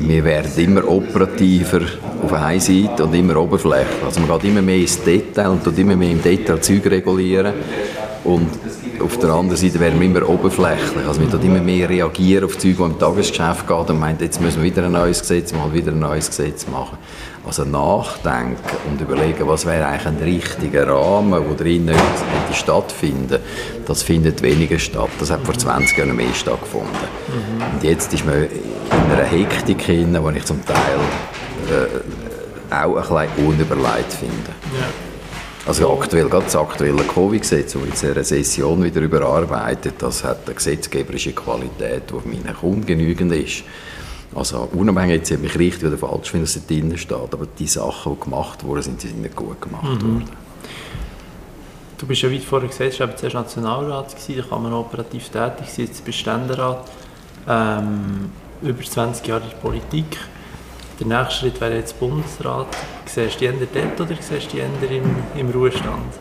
Wir 0.00 0.24
werden 0.24 0.52
immer 0.56 0.86
operativer 0.86 1.80
auf 2.22 2.32
einer 2.32 2.60
Seite 2.60 3.04
und 3.04 3.14
immer 3.14 3.36
oberflächlicher. 3.36 4.04
Also 4.04 4.20
man 4.20 4.38
geht 4.38 4.50
immer 4.50 4.62
mehr 4.62 4.76
ins 4.76 5.02
Detail 5.02 5.48
und 5.48 5.78
immer 5.78 5.96
mehr 5.96 6.10
im 6.10 6.22
Detail 6.22 6.60
Zeug 6.60 6.86
regulieren. 6.86 7.54
Und 8.24 8.48
auf 9.00 9.18
der 9.18 9.30
anderen 9.30 9.56
Seite 9.58 9.78
werden 9.80 10.00
wir 10.00 10.06
immer 10.06 10.26
oberflächlich. 10.26 11.06
Also 11.06 11.20
wir 11.20 11.30
tun 11.30 11.42
immer 11.42 11.60
mehr 11.60 11.88
reagieren 11.90 12.44
auf 12.44 12.56
Zeug, 12.56 12.76
die 12.78 12.82
im 12.82 12.98
Tagesgeschäft 12.98 13.68
geht 13.68 13.90
und 13.90 14.00
meint, 14.00 14.22
jetzt 14.22 14.40
müssen 14.40 14.62
wir 14.62 14.70
wieder 14.70 14.84
ein 14.84 14.92
neues 14.92 15.20
Gesetz 15.20 15.52
machen, 15.52 15.74
wieder 15.74 15.92
ein 15.92 15.98
neues 15.98 16.28
Gesetz 16.28 16.66
machen. 16.66 16.96
Also 17.46 17.64
nachdenken 17.64 18.56
und 18.90 18.98
überlegen, 18.98 19.46
was 19.46 19.66
wäre 19.66 19.86
eigentlich 19.86 20.06
ein 20.06 20.16
richtiger 20.16 20.88
Rahmen, 20.88 21.44
wo 21.46 21.54
drinnen 21.54 21.94
hätte 21.94 22.54
stattfinden, 22.54 23.40
das 23.86 24.02
findet 24.02 24.40
weniger 24.40 24.78
statt. 24.78 25.10
Das 25.18 25.30
hat 25.30 25.44
vor 25.44 25.54
20 25.54 25.98
Jahren 25.98 26.16
mehr 26.16 26.32
stattgefunden. 26.32 26.88
Mhm. 27.28 27.74
Und 27.74 27.84
jetzt 27.84 28.14
ist 28.14 28.24
man 28.24 28.44
in 28.44 29.12
einer 29.12 29.24
Hektik 29.24 29.82
hin, 29.82 30.14
die 30.18 30.38
ich 30.38 30.44
zum 30.46 30.64
Teil 30.64 30.76
äh, 31.70 32.74
auch 32.74 33.10
ein 33.10 33.28
bisschen 33.28 33.46
unüberlegt 33.46 34.12
finde. 34.14 34.50
Ja. 34.80 35.03
Also 35.66 35.90
aktuell, 35.98 36.28
gerade 36.28 36.44
das 36.44 36.56
aktuelle 36.56 37.02
Covid-Gesetz, 37.04 37.72
das 37.72 37.82
jetzt 37.86 38.02
in 38.02 38.10
einer 38.10 38.24
Session 38.24 38.84
wieder 38.84 39.00
überarbeitet, 39.00 39.94
das 39.98 40.22
hat 40.22 40.44
eine 40.44 40.54
gesetzgeberische 40.54 41.32
Qualität, 41.32 42.02
die 42.10 42.28
meinen 42.28 42.54
ungenügend 42.60 43.32
ist. 43.32 43.64
Also 44.34 44.68
unabhängig 44.72 45.28
jetzt 45.28 45.40
mich 45.40 45.58
richtig 45.58 45.88
oder 45.88 45.96
falsch, 45.96 46.34
wenn 46.34 46.42
es 46.42 46.54
da 46.54 46.60
drin 46.66 46.96
steht, 46.98 47.32
aber 47.32 47.46
die 47.58 47.66
Sachen, 47.66 48.14
die 48.14 48.24
gemacht 48.24 48.62
wurden, 48.64 48.82
sind, 48.82 49.00
sind 49.00 49.22
nicht 49.22 49.36
gut 49.36 49.60
gemacht 49.60 49.84
mhm. 49.84 50.02
worden. 50.02 50.30
Du 51.96 52.06
bist 52.06 52.22
ja 52.22 52.30
weit 52.30 52.42
vorher 52.42 52.68
gesagt, 52.68 52.98
du 52.98 53.06
warst 53.06 53.18
zuerst 53.18 53.34
Nationalrat, 53.34 54.10
gewesen, 54.10 54.42
da 54.42 54.48
kann 54.48 54.62
man 54.64 54.72
operativ 54.74 55.28
tätig 55.30 55.66
sein, 55.68 55.86
jetzt 55.86 56.04
bist 56.04 56.18
Ständerat, 56.18 56.90
ähm, 57.48 58.30
über 58.60 58.82
20 58.82 59.26
Jahre 59.26 59.44
in 59.44 59.50
der 59.50 59.56
Politik. 59.56 60.18
Der 61.00 61.06
nächste 61.06 61.40
Schritt 61.40 61.60
wäre 61.60 61.76
jetzt 61.76 61.98
Bundesrat. 61.98 62.66
Siehst 63.06 63.40
du 63.40 63.52
die 63.52 63.68
dort 63.72 64.00
oder 64.00 64.20
siehst 64.20 64.52
du 64.52 64.56
die 64.56 64.96
im, 64.96 65.04
im 65.36 65.50
Ruhestand? 65.50 66.12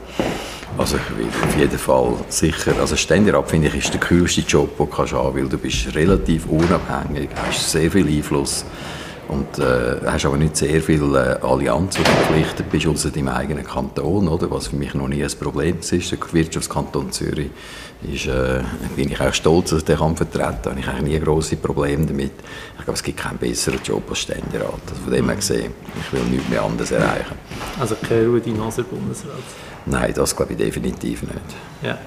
Also 0.77 0.97
auf 0.97 1.57
jeden 1.57 1.77
Fall 1.77 2.13
sicher. 2.29 2.73
Also 2.79 2.95
Ständerat 2.95 3.49
finde 3.49 3.67
ich 3.67 3.75
ist 3.75 3.93
der 3.93 3.99
kühlste 3.99 4.41
Job, 4.41 4.77
den 4.77 4.89
du 4.89 4.97
haben 4.97 5.09
kannst, 5.09 5.35
weil 5.35 5.47
du 5.47 5.57
bist 5.57 5.95
relativ 5.95 6.45
unabhängig, 6.47 7.29
hast 7.35 7.71
sehr 7.71 7.91
viel 7.91 8.07
Einfluss 8.07 8.65
und 9.27 9.59
äh, 9.59 9.99
hast 10.05 10.25
aber 10.25 10.37
nicht 10.37 10.57
sehr 10.57 10.81
viele 10.81 11.39
äh, 11.41 11.45
Allianzen 11.45 12.03
verpflichtet 12.03 12.69
bist 12.69 12.87
außer 12.87 13.09
deinem 13.09 13.29
eigenen 13.29 13.63
Kanton, 13.65 14.27
oder? 14.27 14.49
was 14.51 14.67
für 14.67 14.75
mich 14.75 14.93
noch 14.93 15.07
nie 15.07 15.23
ein 15.23 15.31
Problem 15.39 15.77
ist. 15.79 15.91
Der 15.91 16.17
Wirtschaftskanton 16.31 17.11
Zürich 17.11 17.49
ist, 18.11 18.27
äh, 18.27 18.61
bin 18.95 19.11
ich 19.11 19.19
auch 19.19 19.33
stolz, 19.33 19.69
dass 19.69 19.79
ich 19.79 19.85
den 19.85 19.97
kann 19.97 20.15
vertreten 20.15 20.61
kann. 20.63 20.77
Ich 20.77 20.87
habe 20.87 21.03
nie 21.03 21.19
große 21.19 21.55
Probleme 21.55 22.05
damit. 22.05 22.31
Ich 22.77 22.83
glaube, 22.83 22.93
es 22.93 23.03
gibt 23.03 23.19
keinen 23.19 23.37
besseren 23.37 23.79
Job 23.83 24.03
als 24.09 24.19
Ständerat. 24.19 24.81
Also 24.89 25.01
von 25.03 25.13
dem 25.13 25.25
her 25.25 25.35
gesehen, 25.35 25.73
ich 25.99 26.13
will 26.13 26.23
nichts 26.29 26.49
mehr 26.49 26.63
anderes 26.63 26.91
erreichen. 26.91 27.35
Also 27.79 27.95
kein 27.95 28.25
Rudi 28.25 28.51
Naser 28.51 28.83
Bundesrat? 28.83 29.31
Nein, 29.85 30.13
das 30.13 30.35
glaube 30.35 30.53
ich 30.53 30.57
definitiv 30.57 31.23
nicht. 31.23 31.33
Ja. 31.81 31.97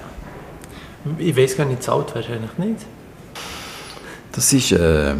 Ich 1.17 1.35
weiß 1.35 1.57
gar 1.57 1.65
nicht, 1.65 1.83
zahlt 1.83 2.13
wahrscheinlich 2.13 2.57
nicht. 2.57 2.85
Das 4.37 4.53
ist, 4.53 4.71
äh, 4.71 5.15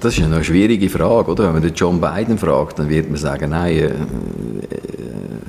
das 0.00 0.16
ist 0.16 0.24
eine 0.24 0.44
schwierige 0.44 0.88
Frage, 0.88 1.32
oder? 1.32 1.46
Wenn 1.46 1.54
man 1.54 1.62
den 1.62 1.74
John 1.74 2.00
Biden 2.00 2.38
fragt, 2.38 2.78
dann 2.78 2.88
wird 2.88 3.08
man 3.10 3.18
sagen, 3.18 3.50
nein, 3.50 3.76
äh, 3.76 3.94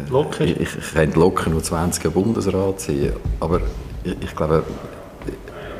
locker. 0.09 0.45
Ich, 0.45 0.59
ich 0.59 0.91
könnte 0.91 1.19
locker 1.19 1.51
nur 1.51 1.61
20 1.61 2.11
Bundesrat 2.11 2.81
sein. 2.81 3.11
Aber 3.39 3.61
ich, 4.03 4.15
ich 4.23 4.35
glaube, 4.35 4.63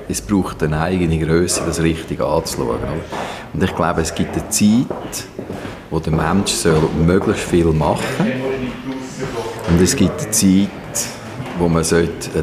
es 0.07 0.21
braucht 0.21 0.61
eine 0.61 0.79
eigene 0.81 1.17
Größe, 1.17 1.63
das 1.65 1.81
richtig 1.81 2.21
anzuschauen. 2.21 2.77
Und 3.53 3.63
ich 3.63 3.75
glaube, 3.75 4.01
es 4.01 4.13
gibt 4.13 4.35
eine 4.35 4.47
Zeit, 4.49 5.25
wo 5.89 5.99
der 5.99 6.13
Mensch 6.13 6.51
soll 6.51 6.79
möglichst 7.03 7.45
viel 7.45 7.73
machen 7.73 8.03
soll. 8.19 9.73
Und 9.73 9.81
es 9.81 9.95
gibt 9.95 10.21
eine 10.21 10.29
Zeit, 10.29 10.69
wo 11.57 11.67
man 11.67 11.83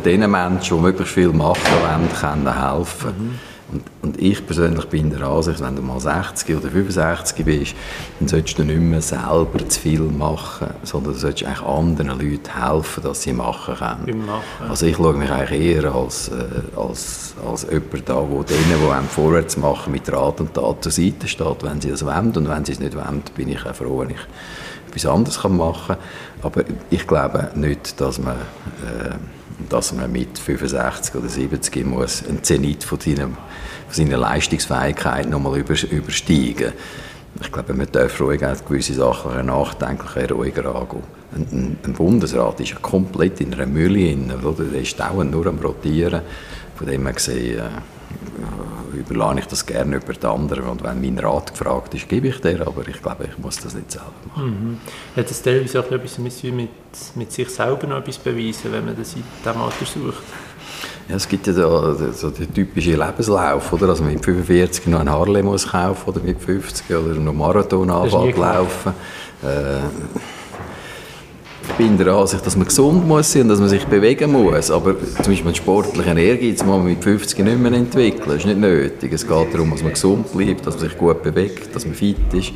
den 0.04 0.28
Menschen, 0.28 0.76
die 0.76 0.82
möglichst 0.82 1.14
viel 1.14 1.28
machen 1.28 1.62
wollen, 1.84 2.52
helfen 2.52 2.98
kann. 3.00 3.47
Und, 3.70 3.82
und, 4.02 4.20
ich 4.20 4.46
persönlich 4.46 4.86
bin 4.86 5.10
der 5.10 5.22
Ansicht, 5.22 5.60
wenn 5.60 5.76
du 5.76 5.82
mal 5.82 6.00
60 6.00 6.56
oder 6.56 6.68
65 6.68 7.44
bist, 7.44 7.74
dann 8.18 8.28
solltest 8.28 8.58
du 8.58 8.64
nicht 8.64 8.80
mehr 8.80 9.02
selber 9.02 9.68
zu 9.68 9.80
viel 9.80 10.00
machen, 10.00 10.68
sondern 10.82 11.12
du 11.12 11.18
solltest 11.18 11.44
eigentlich 11.44 11.62
anderen 11.62 12.08
Leuten 12.18 12.64
helfen, 12.64 13.02
dass 13.02 13.22
sie 13.22 13.32
machen 13.34 13.74
können. 13.74 14.26
Machen. 14.26 14.42
Also 14.70 14.86
ich 14.86 14.96
schaue 14.96 15.14
mich 15.14 15.30
eigentlich 15.30 15.60
eher 15.60 15.94
als, 15.94 16.28
äh, 16.28 16.78
als, 16.78 17.34
als 17.46 17.66
jemand 17.70 18.08
da, 18.08 18.16
wo 18.16 18.42
denen, 18.42 18.64
die 18.82 18.90
einem 18.90 19.08
vorwärts 19.08 19.58
machen, 19.58 19.92
mit 19.92 20.10
Rat 20.10 20.40
und 20.40 20.54
Tat 20.54 20.82
zur 20.82 20.92
Seite 20.92 21.28
steht, 21.28 21.62
wenn 21.62 21.80
sie 21.80 21.90
es 21.90 22.04
wollen. 22.04 22.34
Und 22.36 22.48
wenn 22.48 22.64
sie 22.64 22.72
es 22.72 22.80
nicht 22.80 22.94
wollen, 22.94 23.22
bin 23.36 23.50
ich 23.50 23.66
auch 23.66 23.74
froh, 23.74 24.00
wenn 24.00 24.10
ich 24.10 24.87
etwas 25.04 25.10
anderes 25.10 25.44
machen 25.44 25.96
kann. 25.96 25.96
Aber 26.42 26.64
ich 26.90 27.06
glaube 27.06 27.50
nicht, 27.54 28.00
dass 28.00 28.18
man... 28.18 28.36
Äh, 28.36 29.14
dass 29.68 29.92
man 29.92 30.12
mit 30.12 30.38
65 30.38 31.16
oder 31.16 31.28
70 31.28 31.84
muss 31.84 32.24
einen 32.24 32.44
Zenit 32.44 32.84
von, 32.84 33.00
seinem, 33.00 33.36
von 33.88 33.92
seiner 33.92 34.16
Leistungsfähigkeit 34.16 35.28
nochmal 35.28 35.58
über, 35.58 35.74
übersteigen 35.90 36.72
ich 37.40 37.52
glaube, 37.52 37.74
man 37.74 37.90
darf 37.90 38.20
ruhig 38.20 38.44
auch 38.44 38.64
gewisse 38.64 38.94
Sachen 38.94 39.46
nachdenklich 39.46 40.30
ruhiger 40.30 40.74
angehen. 40.74 41.02
Ein, 41.34 41.78
ein, 41.84 41.92
Bundesrat 41.92 42.58
ist 42.60 42.70
ja 42.70 42.76
komplett 42.80 43.40
in 43.40 43.52
einer 43.54 43.66
Mühle, 43.66 44.16
der 44.16 44.80
ist 44.80 44.98
dauernd 44.98 45.30
nur 45.30 45.46
am 45.46 45.58
Rotieren. 45.58 46.22
Von 46.74 46.86
dem 46.86 47.04
her 47.04 47.12
gesehen, 47.12 47.58
äh, 47.58 47.62
überlasse 48.98 49.40
ich 49.40 49.46
das 49.46 49.66
gerne 49.66 49.96
über 49.96 50.12
die 50.12 50.26
anderen. 50.26 50.64
Und 50.64 50.82
wenn 50.82 51.00
mein 51.00 51.18
Rat 51.18 51.52
gefragt 51.52 51.94
ist, 51.94 52.08
gebe 52.08 52.28
ich 52.28 52.40
dir, 52.40 52.66
aber 52.66 52.86
ich 52.88 53.02
glaube, 53.02 53.24
ich 53.30 53.38
muss 53.38 53.56
das 53.56 53.74
nicht 53.74 53.90
selber 53.90 54.12
machen. 54.28 54.78
Mhm. 55.14 55.20
Hat 55.20 55.30
das 55.30 55.42
teilweise 55.42 55.80
auch 55.80 55.90
etwas 55.90 56.18
mit, 56.18 56.42
mit 57.14 57.32
sich 57.32 57.48
selber 57.48 57.86
noch 57.86 57.98
etwas 57.98 58.18
beweisen, 58.18 58.72
wenn 58.72 58.84
man 58.84 58.96
das 58.96 59.14
in 59.14 59.22
diesem 59.44 59.60
Alter 59.60 59.84
sucht? 59.84 60.22
Ja, 61.08 61.16
es 61.16 61.26
gibt 61.26 61.46
ja 61.46 61.54
so, 61.54 62.12
so 62.12 62.30
den 62.30 62.52
typischen 62.52 62.98
Lebenslauf, 62.98 63.72
oder? 63.72 63.86
man 63.96 64.12
mit 64.12 64.24
45 64.24 64.88
noch 64.88 65.00
ein 65.00 65.10
Harley 65.10 65.42
muss 65.42 65.68
kaufen 65.68 66.10
oder 66.10 66.20
mit 66.20 66.38
50 66.38 66.90
oder 66.94 67.14
noch 67.14 67.32
Marathon 67.32 67.88
laufen. 67.88 68.92
Äh, 69.42 69.80
bin 71.78 71.96
der 71.96 72.08
Ansicht, 72.08 72.44
dass 72.44 72.56
man 72.56 72.66
gesund 72.66 73.06
muss 73.06 73.32
sein 73.32 73.42
und 73.42 73.50
dass 73.50 73.60
man 73.60 73.68
sich 73.68 73.86
bewegen 73.86 74.32
muss. 74.32 74.70
Aber 74.70 74.96
zum 74.98 75.26
Beispiel 75.32 75.46
einen 75.46 75.54
sportlichen 75.54 76.18
Ehrgeiz 76.18 76.64
muss 76.64 76.76
man 76.76 76.86
mit 76.86 77.02
50 77.02 77.38
nicht 77.38 77.58
mehr 77.58 77.72
entwickeln. 77.72 78.24
Das 78.26 78.38
ist 78.38 78.46
nicht 78.46 78.58
nötig. 78.58 79.12
Es 79.12 79.26
geht 79.26 79.54
darum, 79.54 79.70
dass 79.70 79.82
man 79.82 79.92
gesund 79.92 80.30
bleibt, 80.32 80.66
dass 80.66 80.74
man 80.74 80.88
sich 80.88 80.98
gut 80.98 81.22
bewegt, 81.22 81.74
dass 81.74 81.86
man 81.86 81.94
fit 81.94 82.16
ist. 82.32 82.48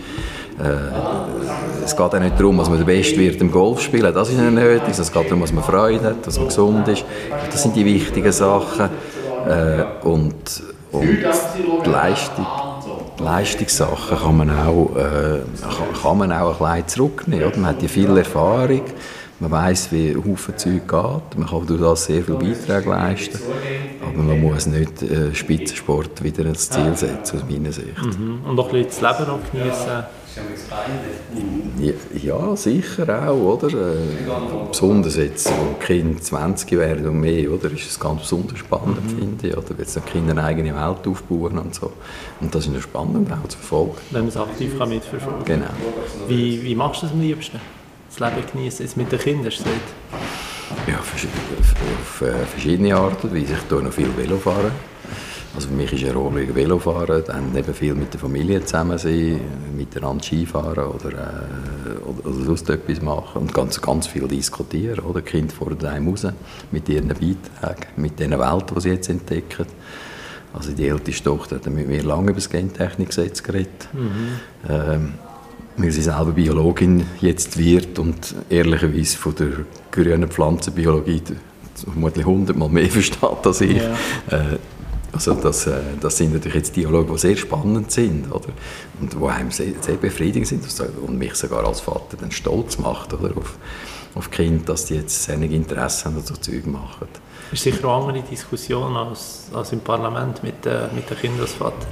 Äh, 0.59 1.85
es 1.85 1.97
geht 1.97 2.01
auch 2.01 2.19
nicht 2.19 2.39
darum, 2.39 2.59
dass 2.59 2.69
man 2.69 2.79
der 2.79 2.85
Beste 2.85 3.17
wird 3.17 3.41
im 3.41 3.53
Golfspielen. 3.53 4.13
Das 4.13 4.29
ist 4.29 4.39
nicht 4.39 4.53
nötig. 4.53 4.99
Es 4.99 5.13
geht 5.13 5.27
darum, 5.27 5.41
dass 5.41 5.53
man 5.53 5.63
Freude 5.63 6.05
hat, 6.05 6.27
dass 6.27 6.39
man 6.39 6.49
gesund 6.49 6.89
ist. 6.89 7.05
Das 7.51 7.63
sind 7.63 7.77
die 7.77 7.85
wichtigen 7.85 8.33
Sachen. 8.33 8.91
Äh, 9.49 9.85
und, 10.05 10.35
und 10.91 11.09
die 11.85 11.91
Leistung 11.91 12.47
Leistungssachen 13.19 14.19
kann 14.19 14.37
man 14.37 14.51
auch, 14.51 14.97
äh, 14.97 15.41
kann, 16.03 16.19
man 16.19 16.33
auch 16.33 16.61
ein 16.61 16.83
bisschen 16.83 16.89
zurücknehmen. 16.89 17.47
Oder? 17.47 17.57
Man 17.59 17.67
hat 17.71 17.83
ja 17.83 17.89
viel 17.89 18.17
Erfahrung, 18.17 18.83
man 19.41 19.51
weiß, 19.51 19.93
wie 19.93 20.17
Haufen 20.17 20.57
Zeug 20.57 20.89
geht, 20.89 21.39
man 21.39 21.49
kann 21.49 21.67
durch 21.67 21.81
das 21.81 22.05
sehr 22.05 22.23
viele 22.23 22.39
Beiträge 22.39 22.91
leisten, 22.91 23.39
aber 24.01 24.23
man 24.23 24.41
muss 24.41 24.67
nicht 24.67 25.03
äh, 25.03 25.35
Spitzensport 25.35 26.23
wieder 26.23 26.47
ins 26.47 26.71
Ziel 26.71 26.97
setzen, 26.97 27.39
aus 27.39 27.51
meiner 27.51 27.73
Sicht. 27.73 28.19
Mhm. 28.19 28.41
Und 28.45 28.59
auch 28.59 28.73
ein 28.73 28.85
bisschen 28.85 29.03
das 29.03 29.19
Leben 29.19 29.31
noch 29.31 29.51
genießen. 29.51 30.22
Ja, 31.79 31.93
ja, 32.23 32.57
sicher 32.57 33.29
auch, 33.29 33.55
oder? 33.55 33.69
Äh, 33.69 34.69
besonders 34.69 35.17
jetzt, 35.17 35.51
wo 35.51 35.75
Kinder 35.85 36.21
20 36.21 36.73
werden 36.73 37.07
und 37.07 37.21
mehr, 37.21 37.51
oder? 37.51 37.71
Ist 37.71 37.91
es 37.91 38.01
ganz 38.01 38.23
besonders 38.23 38.59
spannend, 38.59 39.05
mhm. 39.05 39.19
finde 39.19 39.49
ich, 39.49 39.57
oder? 39.57 39.77
Wenn 39.77 39.87
die 39.87 40.11
Kinder 40.11 40.31
eine 40.33 40.45
eigene 40.45 40.75
Welt 40.75 41.07
aufbauen 41.07 41.59
und 41.59 41.75
so. 41.75 41.93
Und 42.41 42.55
das 42.55 42.67
ist 42.67 42.83
spannend 42.83 43.31
auch 43.33 43.49
zu 43.49 43.59
verfolgen. 43.59 43.97
Wenn 44.11 44.23
man 44.23 44.29
es 44.29 44.37
aktiv 44.37 44.79
kann 44.79 44.89
mitverfolgen 44.89 45.45
Genau. 45.45 45.71
Wie, 46.29 46.63
wie 46.63 46.75
machst 46.75 47.03
du 47.03 47.07
das 47.07 47.15
am 47.15 47.21
liebsten? 47.21 47.61
Das 48.09 48.21
Leben 48.21 48.47
genießen, 48.53 48.85
jetzt 48.85 48.97
mit 48.97 49.11
den 49.11 49.19
Kindern, 49.19 49.47
hast 49.47 49.65
Ja, 50.87 50.99
auf, 50.99 51.15
auf, 51.15 52.23
äh, 52.23 52.47
verschiedene 52.47 52.95
Arten 52.95 53.29
und 53.29 53.35
Weise. 53.35 53.55
Ich 53.55 53.69
tue 53.69 53.83
noch 53.83 53.93
viel 53.93 54.09
Velo 54.17 54.37
fahren. 54.37 54.73
Also 55.55 55.69
für 55.69 55.75
mich 55.75 55.93
ist 55.93 56.05
eine 56.05 56.15
Rolle 56.15 56.55
Velofahren, 56.55 57.23
dann 57.27 57.55
eben 57.55 57.75
viel 57.75 57.95
mit 57.95 58.13
der 58.15 58.21
Familie 58.21 58.65
zusammen 58.65 58.97
sein, 58.97 59.39
miteinander 59.77 60.25
Skifahren 60.25 60.85
oder, 60.87 61.11
äh, 61.11 61.99
oder, 62.07 62.27
oder 62.27 62.45
sonst 62.45 62.71
etwas 62.71 63.03
machen 63.03 63.43
und 63.43 63.53
ganz, 63.53 63.81
ganz 63.81 64.07
viel 64.07 64.27
diskutieren. 64.27 65.01
Oder? 65.01 65.21
Die 65.21 65.31
Kinder 65.31 65.53
fordern 65.53 65.93
einem 65.93 66.09
raus 66.09 66.27
mit 66.71 66.89
ihren 66.89 67.09
Beiträgen, 67.09 67.87
mit 67.97 68.19
den 68.19 68.31
Welten, 68.31 68.75
die 68.75 68.81
sie 68.81 68.91
jetzt 68.91 69.11
entdecken. 69.11 69.67
Also 70.55 70.73
die 70.73 70.89
älteste 70.89 71.25
Tochter 71.25 71.57
hat 71.57 71.67
mit 71.67 71.87
mir 71.87 72.03
lange 72.03 72.31
über 72.31 72.35
das 72.35 72.49
Gentechnikgesetz 72.49 73.43
geredet. 73.43 73.89
Mhm. 73.93 74.11
Ähm, 74.69 75.15
weil 75.77 75.91
sie 75.91 76.03
selber 76.03 76.33
Biologin 76.33 77.05
jetzt 77.21 77.59
wird 77.59 77.99
und 77.99 78.35
ehrlicherweise 78.51 79.17
von 79.17 79.35
der 79.35 79.49
grünen 79.91 80.29
Pflanzenbiologie 80.29 81.23
vermutlich 81.75 82.27
hundertmal 82.27 82.69
mehr 82.69 82.87
versteht 82.91 83.47
als 83.47 83.61
ich. 83.61 83.77
Ja. 83.77 83.93
Äh, 84.31 84.59
also 85.13 85.35
das, 85.35 85.67
äh, 85.67 85.81
das 86.01 86.17
sind 86.17 86.33
natürlich 86.33 86.57
jetzt 86.57 86.77
Dialoge, 86.77 87.13
die 87.13 87.19
sehr 87.19 87.37
spannend 87.37 87.91
sind 87.91 88.31
oder? 88.33 88.49
und 89.01 89.13
die 89.13 89.27
einem 89.27 89.51
sehr, 89.51 89.73
sehr 89.81 89.97
befriedigend 89.97 90.47
sind 90.47 90.65
und 91.07 91.19
mich 91.19 91.35
sogar 91.35 91.67
als 91.67 91.81
Vater 91.81 92.17
dann 92.19 92.31
stolz 92.31 92.79
macht 92.79 93.13
oder? 93.13 93.37
Auf, 93.37 93.57
auf 94.15 94.31
Kinder, 94.31 94.65
dass 94.67 94.87
die 94.87 94.95
jetzt 94.95 95.29
einige 95.31 95.55
Interesse 95.55 96.07
haben 96.07 96.17
und 96.17 96.27
so 96.27 96.35
Zeug 96.35 96.67
machen. 96.67 97.09
Das 97.51 97.61
ist 97.61 97.65
sicher 97.65 97.85
eine 97.85 97.93
andere 97.93 98.23
Diskussion 98.23 98.97
als, 98.97 99.49
als 99.53 99.73
im 99.73 99.81
Parlament 99.81 100.43
mit, 100.43 100.65
äh, 100.65 100.89
mit 100.95 101.09
den 101.09 101.19
Kindern 101.19 101.43
als 101.43 101.53
Vater. 101.53 101.87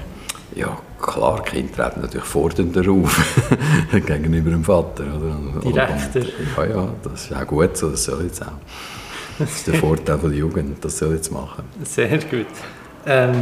Ja, 0.55 0.79
klar, 1.01 1.43
Kinder 1.43 1.73
treten 1.75 2.01
natürlich 2.01 2.27
fordernder 2.27 2.91
auf 2.91 3.47
gegenüber 3.93 4.51
dem 4.51 4.65
Vater. 4.65 5.05
Oder? 5.05 5.71
Direkter. 5.71 6.23
Ja, 6.57 6.65
ja, 6.67 6.89
das 7.03 7.25
ist 7.27 7.35
auch 7.35 7.47
gut 7.47 7.77
so, 7.77 7.91
das 7.91 8.05
soll 8.05 8.25
jetzt 8.25 8.43
auch. 8.43 8.53
Das 9.39 9.51
ist 9.55 9.67
der 9.67 9.75
Vorteil 9.81 10.19
der 10.19 10.31
Jugend, 10.31 10.85
das 10.85 10.99
soll 10.99 11.15
jetzt 11.15 11.31
machen. 11.31 11.65
Sehr 11.85 12.19
gut. 12.19 12.47
Ähm, 13.07 13.41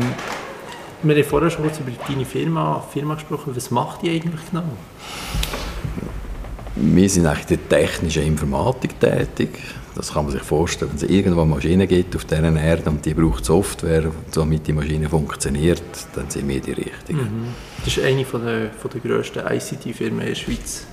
wir 1.02 1.14
haben 1.14 1.24
vorher 1.24 1.50
schon 1.50 1.62
kurz 1.62 1.78
über 1.78 1.90
deine 2.08 2.24
Firma, 2.24 2.84
Firma 2.92 3.14
gesprochen. 3.14 3.54
Was 3.54 3.70
macht 3.70 4.02
die 4.02 4.10
eigentlich 4.10 4.40
genau? 4.50 4.64
Wir 6.74 7.08
sind 7.08 7.26
eigentlich 7.26 7.50
in 7.50 7.68
der 7.68 7.78
technischen 7.78 8.22
Informatik 8.24 8.98
tätig. 9.00 9.50
Das 9.94 10.12
kann 10.12 10.24
man 10.24 10.32
sich 10.32 10.42
vorstellen, 10.42 10.92
wenn 10.92 10.96
es 10.96 11.02
irgendwo 11.02 11.44
Maschinen 11.44 11.88
gibt 11.88 12.14
auf 12.14 12.24
dieser 12.24 12.54
Erde 12.54 12.88
und 12.88 13.04
die 13.04 13.14
braucht 13.14 13.44
Software, 13.44 14.12
damit 14.32 14.66
die 14.68 14.72
Maschine 14.72 15.08
funktioniert, 15.08 15.82
dann 16.14 16.30
sind 16.30 16.48
wir 16.48 16.60
die 16.60 16.72
Richtigen. 16.72 17.18
Mhm. 17.18 17.46
Das 17.84 17.96
ist 17.96 18.04
eine 18.04 18.24
von 18.24 18.44
der, 18.44 18.70
von 18.70 18.90
der 18.92 19.00
grössten 19.00 19.40
ICT-Firmen 19.40 20.20
in 20.20 20.26
der 20.28 20.34
Schweiz. 20.36 20.86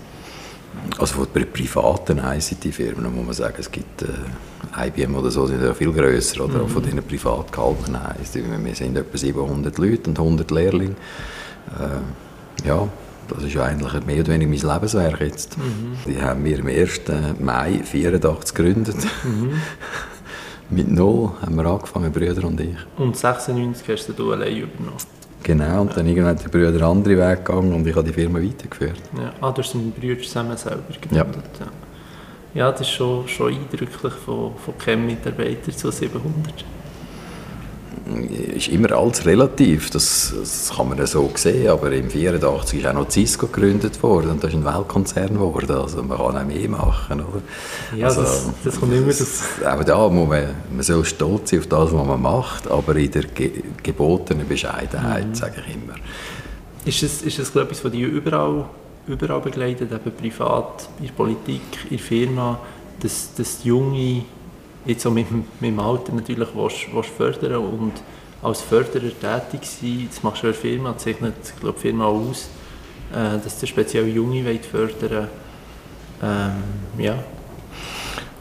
Also 0.98 1.16
von 1.16 1.28
den 1.34 1.52
privaten 1.52 2.20
ICT-Firmen 2.20 3.14
muss 3.14 3.26
man 3.26 3.34
sagen, 3.34 3.56
es 3.60 3.72
gibt 3.72 4.04
äh, 4.04 4.88
IBM 4.88 5.16
oder 5.16 5.32
so, 5.32 5.46
sind 5.46 5.62
ja 5.62 5.74
viel 5.74 5.92
grösser, 5.92 6.46
oder 6.46 6.56
mhm. 6.56 6.66
auch 6.66 6.70
von 6.70 6.84
diesen 6.84 7.04
privat 7.04 7.52
gehaltenen. 7.52 8.02
Wir 8.64 8.76
sind 8.76 8.98
etwa 8.98 9.18
700 9.18 9.78
Leute 9.78 10.10
und 10.10 10.20
100 10.20 10.52
Lehrlinge. 10.52 10.96
Äh, 11.80 12.68
ja, 12.68 12.88
das 13.28 13.44
ist 13.44 13.58
eigentlich 13.58 14.06
mehr 14.06 14.20
oder 14.20 14.34
weniger 14.34 14.50
mein 14.50 14.74
Lebenswerk 14.76 15.22
jetzt. 15.22 15.58
Mhm. 15.58 15.98
Die 16.06 16.22
haben 16.22 16.44
wir 16.46 16.60
am 16.60 16.68
1. 16.68 17.02
Mai 17.40 17.82
1984 17.84 18.56
gegründet. 18.56 18.98
Mhm. 19.24 19.52
Mit 20.70 20.92
null 20.92 21.32
haben 21.42 21.56
wir 21.56 21.66
angefangen, 21.66 22.12
Brüder 22.12 22.44
und 22.48 22.60
ich. 22.60 22.76
Und 22.98 23.16
96 23.16 23.88
hast 23.88 24.14
du 24.18 24.32
allein 24.32 24.58
übernommen? 24.58 24.98
Genau, 25.46 25.82
und 25.82 25.96
dann 25.96 26.08
irgendwann 26.08 26.36
die 26.36 26.48
Brüder 26.48 26.88
andere 26.88 27.18
Weg 27.20 27.46
gegangen 27.46 27.72
und 27.72 27.86
ich 27.86 27.96
habe 27.96 28.08
die 28.08 28.14
Firma 28.14 28.40
weitergeführt. 28.40 29.00
Ja, 29.16 29.32
ah, 29.42 29.52
du 29.52 29.62
hast 29.62 29.76
deine 29.76 29.92
Brüder 29.92 30.20
zusammen 30.20 30.58
selber 30.58 30.82
gegründet. 30.92 31.44
Ja. 31.60 31.68
ja. 32.56 32.72
das 32.72 32.82
ist 32.82 32.90
schon, 32.90 33.28
schon 33.28 33.54
eindrücklich 33.54 34.14
von, 34.26 34.56
von 34.58 34.78
keinem 34.80 35.06
Mitarbeiter 35.06 35.72
zu 35.72 35.92
700 35.92 36.66
ist 38.56 38.68
immer 38.68 38.92
alles 38.92 39.26
relativ, 39.26 39.90
das, 39.90 40.34
das 40.38 40.72
kann 40.76 40.90
man 40.90 40.98
ja 40.98 41.08
so 41.08 41.30
sehen, 41.34 41.70
aber 41.70 41.88
im 41.88 42.04
1984 42.04 42.80
ist 42.80 42.86
auch 42.86 42.94
noch 42.94 43.10
Cisco 43.10 43.48
gegründet 43.48 44.02
worden 44.04 44.32
und 44.32 44.44
das 44.44 44.52
ist 44.52 44.58
ein 44.58 44.66
Weltkonzern 44.66 45.34
geworden, 45.34 45.72
also 45.72 46.04
man 46.04 46.18
kann 46.18 46.38
auch 46.38 46.46
mehr 46.46 46.70
machen, 46.70 47.22
oder? 47.22 47.42
Ja, 47.98 48.08
also, 48.08 48.22
das, 48.22 48.50
das 48.64 48.80
kommt 48.80 48.94
immer 48.94 49.08
das. 49.08 49.44
Aber 49.66 49.84
da 49.84 50.08
muss 50.08 50.30
man, 50.30 50.56
man 50.72 50.84
soll 50.84 51.04
stolz 51.04 51.50
sein 51.50 51.60
auf 51.62 51.68
das, 51.68 51.92
was 51.92 52.08
man 52.08 52.22
macht, 52.22 52.70
aber 52.70 52.96
in 52.96 53.10
der 53.10 53.24
ge 53.24 53.52
gebotenen 53.82 54.48
Bescheidenheit, 54.48 55.28
mhm. 55.28 55.36
sage 55.36 55.64
ich 55.68 55.74
immer. 55.74 55.96
Ist 56.86 57.02
das, 57.02 57.24
ist 57.24 57.40
das 57.40 57.56
etwas, 57.56 57.84
was 57.84 57.92
dich 57.92 58.02
überall, 58.02 58.66
überall 59.08 59.42
begleitet, 59.42 59.92
eben 59.92 60.16
privat, 60.16 60.90
in 61.00 61.08
der 61.08 61.14
Politik, 61.14 61.62
in 61.86 61.98
der 61.98 62.00
Firma, 62.00 62.60
dass, 63.00 63.34
dass 63.34 63.62
die 63.62 63.70
Junge 63.70 64.24
jetzt 64.86 65.06
auch 65.06 65.12
mit, 65.12 65.32
mit 65.32 65.46
dem 65.62 65.80
Alter 65.80 66.14
natürlich 66.14 66.50
willst, 66.54 66.94
willst 66.94 67.10
fördern 67.10 67.56
und 67.56 67.94
als 68.42 68.62
Förderer 68.62 69.10
tätig 69.20 69.68
sein. 69.68 70.08
Das 70.10 70.24
machst 70.24 70.44
du 70.44 70.48
in 70.48 70.54
der 70.54 70.62
Firma, 70.62 70.92
das 70.94 71.04
zeichnet 71.04 71.36
die 71.62 71.74
Firma 71.80 72.06
auch 72.06 72.30
aus, 72.30 72.50
äh, 73.12 73.40
dass 73.44 73.60
du 73.60 73.68
speziell 73.68 74.08
Junge 74.08 74.60
fördern 74.60 75.28
ähm, 76.22 76.64
ja. 76.98 77.24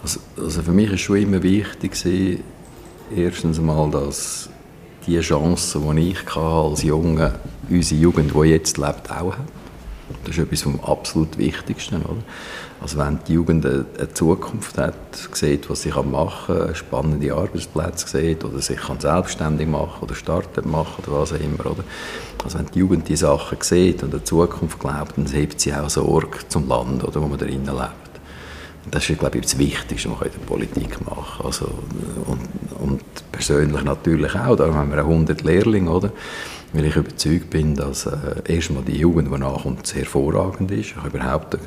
Also, 0.02 0.20
also, 0.36 0.62
für 0.62 0.72
mich 0.72 0.90
war 0.90 0.98
schon 0.98 1.16
immer 1.16 1.42
wichtig, 1.42 1.96
erstens 3.14 3.60
mal, 3.60 3.90
dass 3.90 4.48
die 5.06 5.18
Chancen, 5.20 5.96
die 5.96 6.10
ich 6.10 6.36
als 6.36 6.82
Junge, 6.82 7.34
unsere 7.68 8.00
Jugend, 8.00 8.32
die 8.34 8.48
jetzt 8.48 8.78
lebt, 8.78 9.10
auch 9.10 9.32
hat. 9.32 9.63
Das 10.24 10.36
ist 10.36 10.42
etwas 10.42 10.62
vom 10.62 10.80
absolut 10.80 11.38
Wichtigsten. 11.38 12.02
Oder? 12.02 12.22
Also 12.80 12.98
wenn 12.98 13.18
die 13.26 13.34
Jugend 13.34 13.64
eine, 13.64 13.86
Zukunft 14.12 14.76
hat, 14.76 14.94
sieht, 15.32 15.70
was 15.70 15.82
sie 15.82 15.90
machen 15.90 16.58
kann, 16.58 16.74
spannende 16.74 17.34
Arbeitsplätze 17.34 18.08
sieht 18.08 18.44
oder 18.44 18.60
sich 18.60 18.78
kann 18.78 19.00
selbstständig 19.00 19.66
machen 19.66 20.02
oder 20.02 20.14
starten 20.14 20.70
machen 20.70 21.02
oder 21.06 21.20
was 21.20 21.32
auch 21.32 21.40
immer. 21.40 21.66
Oder? 21.66 21.84
Also 22.44 22.58
wenn 22.58 22.66
die 22.66 22.80
Jugend 22.80 23.08
die 23.08 23.16
Sachen 23.16 23.58
sieht 23.60 24.02
und 24.02 24.12
eine 24.12 24.24
Zukunft 24.24 24.78
glaubt, 24.78 25.16
dann 25.16 25.26
hebt 25.26 25.60
sie 25.60 25.74
auch 25.74 25.88
Sorge 25.88 26.38
zum 26.48 26.68
Land, 26.68 27.02
oder, 27.04 27.22
wo 27.22 27.26
man 27.26 27.38
darin 27.38 27.64
lebt. 27.64 28.04
Das 28.90 29.08
ist, 29.08 29.18
glaube 29.18 29.38
ich, 29.38 29.44
das 29.44 29.58
Wichtigste, 29.58 30.10
was 30.10 30.18
man 30.18 30.28
in 30.28 30.38
der 30.38 30.46
Politik 30.46 31.06
machen 31.06 31.38
kann. 31.38 31.46
Also, 31.46 31.70
und, 32.26 32.40
und 32.80 33.02
persönlich 33.32 33.82
natürlich 33.82 34.34
auch. 34.34 34.56
Da 34.56 34.72
haben 34.72 34.90
wir 34.90 34.98
100 34.98 35.42
Lehrlinge, 35.42 35.90
oder? 35.90 36.12
Weil 36.74 36.86
ich 36.86 36.96
überzeugt 36.96 37.50
bin, 37.50 37.76
dass 37.76 38.06
äh, 38.06 38.52
erstmal 38.52 38.82
die 38.82 38.98
Jugend, 38.98 39.32
die 39.32 39.38
nachkommt, 39.38 39.94
hervorragend 39.94 40.72
ist. 40.72 40.90
Ich 40.90 40.96
habe 40.96 41.16
überhaupt 41.16 41.54
äh, 41.54 41.58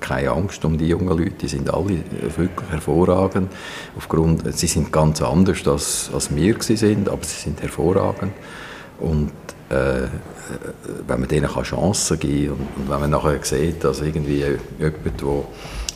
keine 0.00 0.30
Angst 0.32 0.62
um 0.66 0.76
die 0.76 0.88
jungen 0.88 1.08
Leute, 1.08 1.30
die 1.30 1.48
sind 1.48 1.72
alle 1.72 1.94
äh, 1.94 2.36
wirklich 2.36 2.70
hervorragend. 2.70 3.50
Aufgrund, 3.96 4.42
sie 4.54 4.66
sind 4.66 4.92
ganz 4.92 5.22
anders, 5.22 5.66
als, 5.66 6.10
als 6.12 6.36
wir 6.36 6.56
sind, 6.60 7.08
aber 7.08 7.24
sie 7.24 7.40
sind 7.40 7.62
hervorragend. 7.62 8.34
Und 9.00 9.32
äh, 9.70 10.08
wenn 11.06 11.20
man 11.20 11.28
denen 11.28 11.48
Chancen 11.48 12.20
geben 12.20 12.48
kann 12.48 12.58
und, 12.58 12.82
und, 12.82 12.90
wenn 12.90 13.00
man 13.00 13.10
nachher 13.10 13.42
sieht, 13.42 13.82
dass 13.82 14.02
irgendwie 14.02 14.44
jemand, 14.44 14.60
der 14.78 15.44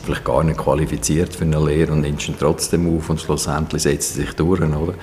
vielleicht 0.03 0.25
gar 0.25 0.43
nicht 0.43 0.57
qualifiziert 0.57 1.35
für 1.35 1.43
eine 1.43 1.63
Lehre 1.63 1.91
und 1.91 2.01
nimmst 2.01 2.27
ihn 2.27 2.35
trotzdem 2.39 2.95
auf 2.95 3.09
und 3.09 3.19
schlussendlich 3.19 3.83
setzt 3.83 4.17
er 4.17 4.25
sich 4.25 4.35
durch, 4.35 4.61
oder? 4.61 4.93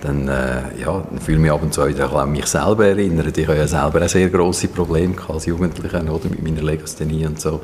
Dann, 0.00 0.28
äh, 0.28 0.62
ja, 0.80 1.04
dann 1.08 1.20
fühle 1.20 1.36
ich 1.38 1.42
mich 1.42 1.50
ab 1.50 1.62
und 1.62 1.72
zu 1.72 1.86
wieder 1.86 2.12
an 2.12 2.32
mich 2.32 2.46
selber 2.46 2.86
erinnern. 2.86 3.32
Ich 3.34 3.46
habe 3.48 3.58
ja 3.58 3.66
selber 3.66 4.02
ein 4.02 4.08
sehr 4.08 4.28
grosse 4.28 4.68
Probleme 4.68 5.14
als 5.28 5.46
Jugendlicher, 5.46 6.02
oder? 6.02 6.28
Mit 6.28 6.42
meiner 6.42 6.62
Legasthenie 6.62 7.26
und 7.26 7.40
so. 7.40 7.60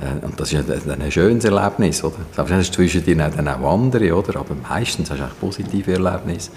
Äh, 0.00 0.24
und 0.24 0.38
das 0.38 0.52
ist 0.52 0.70
ein, 0.70 1.00
ein 1.00 1.10
schönes 1.10 1.44
Erlebnis, 1.44 2.02
oder? 2.02 2.16
Selbst 2.46 2.74
zwischen 2.74 3.04
dir 3.04 3.16
dann 3.16 3.48
auch 3.48 3.72
andere, 3.72 4.14
oder? 4.14 4.40
Aber 4.40 4.54
meistens 4.68 5.10
hast 5.10 5.18
du 5.18 5.24
eigentlich 5.24 5.40
positive 5.40 5.92
Erlebnisse. 5.92 6.50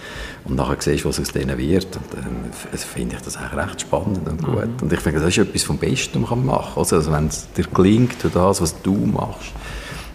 Und 0.46 0.56
nachher 0.56 0.78
siehst 0.80 1.04
du, 1.04 1.10
was 1.10 1.20
aus 1.20 1.32
denen 1.32 1.58
wird. 1.58 1.86
Und 1.96 2.06
dann 2.14 2.52
finde 2.74 3.16
ich 3.16 3.22
das 3.22 3.38
eigentlich 3.38 3.66
recht 3.66 3.82
spannend 3.82 4.28
und 4.28 4.44
gut. 4.44 4.56
Mhm. 4.56 4.82
Und 4.82 4.94
ich 4.94 5.00
finde, 5.00 5.20
das 5.20 5.30
ist 5.30 5.38
etwas 5.38 5.64
vom 5.64 5.78
Besten, 5.78 6.24
was 6.24 6.30
man 6.30 6.46
machen 6.46 6.74
kann. 6.74 6.84
Also, 6.84 7.12
wenn 7.12 7.28
es 7.28 7.48
dir 7.54 7.66
gelingt, 7.66 8.18
das, 8.34 8.62
was 8.62 8.82
du 8.82 8.96
machst, 8.96 9.52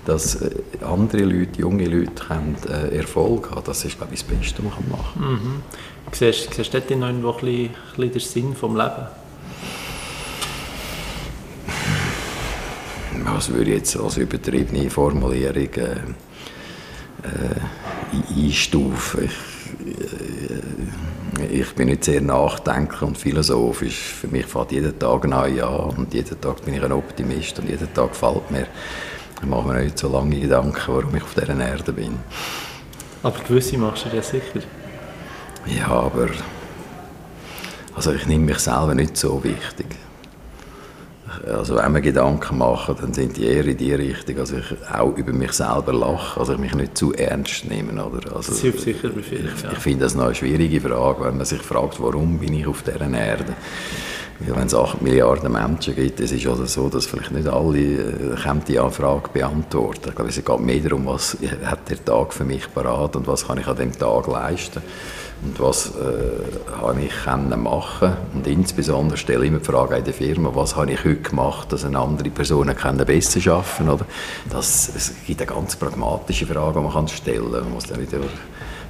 dass 0.04 0.36
äh, 0.36 0.50
andere 0.84 1.22
Leute, 1.22 1.60
junge 1.60 1.86
Leute 1.86 2.24
können, 2.26 2.56
äh, 2.68 2.96
Erfolg 2.96 3.50
haben, 3.50 3.62
das 3.64 3.84
ist, 3.84 3.98
glaube 3.98 4.14
ich, 4.14 4.24
das 4.24 4.36
Beste, 4.36 4.62
was 4.64 4.72
man 4.80 4.98
machen 4.98 5.22
kann. 5.22 5.32
Mhm. 5.32 5.62
Siehst, 6.10 6.52
siehst 6.54 6.74
du 6.74 6.80
dort 6.80 6.90
noch 7.22 7.38
ein 7.42 7.70
bisschen, 7.96 8.12
den 8.12 8.20
Sinn 8.20 8.52
des 8.52 8.62
Lebens? 8.62 9.21
Das 13.42 13.52
würde 13.52 13.72
ich 13.72 13.78
jetzt 13.78 13.96
als 13.96 14.18
übertriebene 14.18 14.88
Formulierung 14.88 15.56
äh, 15.56 15.96
äh, 17.24 18.46
einstufen. 18.46 19.24
Ich, 19.24 19.32
äh, 21.42 21.60
ich 21.60 21.74
bin 21.74 21.88
nicht 21.88 22.04
sehr 22.04 22.20
nachdenklich 22.20 23.02
und 23.02 23.18
philosophisch. 23.18 23.98
Für 23.98 24.28
mich 24.28 24.46
fällt 24.46 24.70
jeden 24.70 24.96
Tag 24.96 25.26
neu 25.26 25.60
an 25.60 25.90
und 25.96 26.14
jeden 26.14 26.40
Tag 26.40 26.64
bin 26.64 26.74
ich 26.74 26.84
ein 26.84 26.92
Optimist 26.92 27.58
und 27.58 27.68
jeden 27.68 27.92
Tag 27.92 28.10
gefällt 28.10 28.48
mir 28.52 28.68
ich 29.40 29.48
mache 29.48 29.66
mir 29.66 29.82
nicht 29.82 29.98
so 29.98 30.08
lange 30.08 30.38
Gedanken, 30.38 30.78
warum 30.86 31.16
ich 31.16 31.24
auf 31.24 31.34
dieser 31.34 31.58
Erde 31.58 31.92
bin. 31.92 32.16
Aber 33.24 33.40
gewisse 33.40 33.76
machst 33.76 34.04
du 34.04 34.10
dir 34.10 34.22
sicher? 34.22 34.60
Ja, 35.66 35.88
aber 35.88 36.28
also 37.92 38.12
ich 38.12 38.24
nehme 38.28 38.44
mich 38.44 38.60
selber 38.60 38.94
nicht 38.94 39.16
so 39.16 39.42
wichtig. 39.42 39.86
Also 41.46 41.76
wenn 41.76 41.92
wir 41.92 42.00
Gedanken 42.00 42.58
machen, 42.58 42.94
dann 43.00 43.12
sind 43.12 43.36
die 43.36 43.46
eher 43.46 43.66
in 43.66 43.76
die 43.76 43.92
Richtung, 43.92 44.38
also 44.38 44.56
ich 44.58 44.64
auch 44.88 45.16
über 45.16 45.32
mich 45.32 45.52
selber 45.52 45.92
lache, 45.92 46.38
also 46.38 46.52
ich 46.52 46.60
mich 46.60 46.74
nicht 46.74 46.96
zu 46.96 47.12
ernst 47.12 47.64
nehme. 47.68 47.92
Oder? 48.04 48.36
Also, 48.36 48.52
das 48.52 48.60
hilft 48.60 48.80
sicher 48.80 49.08
bei 49.08 49.22
vielen, 49.22 49.50
Ich, 49.56 49.62
ja. 49.62 49.72
ich 49.72 49.78
finde 49.78 50.04
das 50.04 50.14
noch 50.14 50.26
eine 50.26 50.34
schwierige 50.34 50.80
Frage, 50.80 51.24
wenn 51.24 51.36
man 51.36 51.46
sich 51.46 51.62
fragt, 51.62 52.00
warum 52.00 52.38
bin 52.38 52.54
ich 52.54 52.66
auf 52.66 52.82
dieser 52.82 53.00
Erde? 53.00 53.54
Ja, 54.46 54.56
wenn 54.56 54.66
es 54.66 54.74
8 54.74 55.02
Milliarden 55.02 55.52
Menschen 55.52 55.94
gibt, 55.94 56.18
ist 56.18 56.32
es 56.32 56.46
also 56.46 56.64
so, 56.64 56.88
dass 56.88 57.06
vielleicht 57.06 57.30
nicht 57.32 57.46
alle 57.46 57.78
äh, 57.78 58.60
die 58.66 58.78
Anfrage 58.78 59.28
beantworten. 59.32 60.08
Ich 60.08 60.14
glaube, 60.14 60.30
es 60.30 60.44
geht 60.44 60.60
mehr 60.60 60.80
darum, 60.80 61.06
was 61.06 61.36
hat 61.64 61.90
der 61.90 62.04
Tag 62.04 62.32
für 62.32 62.44
mich 62.44 62.72
parat 62.72 63.14
und 63.14 63.26
was 63.26 63.46
kann 63.46 63.58
ich 63.58 63.66
an 63.66 63.76
dem 63.76 63.92
Tag 63.92 64.26
leisten 64.26 64.82
und 65.44 65.58
was 65.58 65.92
äh, 65.96 66.80
habe 66.80 67.00
ich 67.00 67.56
machen 67.56 68.12
und 68.34 68.46
insbesondere 68.46 69.16
stelle 69.16 69.44
ich 69.44 69.50
mir 69.50 69.58
die 69.58 69.64
Frage 69.64 69.96
in 69.96 70.04
der 70.04 70.14
Firma, 70.14 70.50
was 70.54 70.76
habe 70.76 70.92
ich 70.92 71.04
heute 71.04 71.16
gemacht, 71.16 71.72
dass 71.72 71.84
eine 71.84 71.98
andere 71.98 72.30
Person 72.30 72.74
können 72.76 73.04
besser 73.04 73.40
schaffen 73.40 73.88
oder 73.88 74.06
das 74.50 74.90
es 74.94 75.12
gibt 75.26 75.40
eine 75.40 75.50
ganz 75.50 75.76
pragmatische 75.76 76.46
Frage, 76.46 76.80
die 76.80 76.86
man 76.86 77.08
stellen 77.08 77.52
kann. 77.52 77.62
Man 77.62 77.72
muss 77.72 77.86
dann 77.86 78.00
wieder 78.00 78.18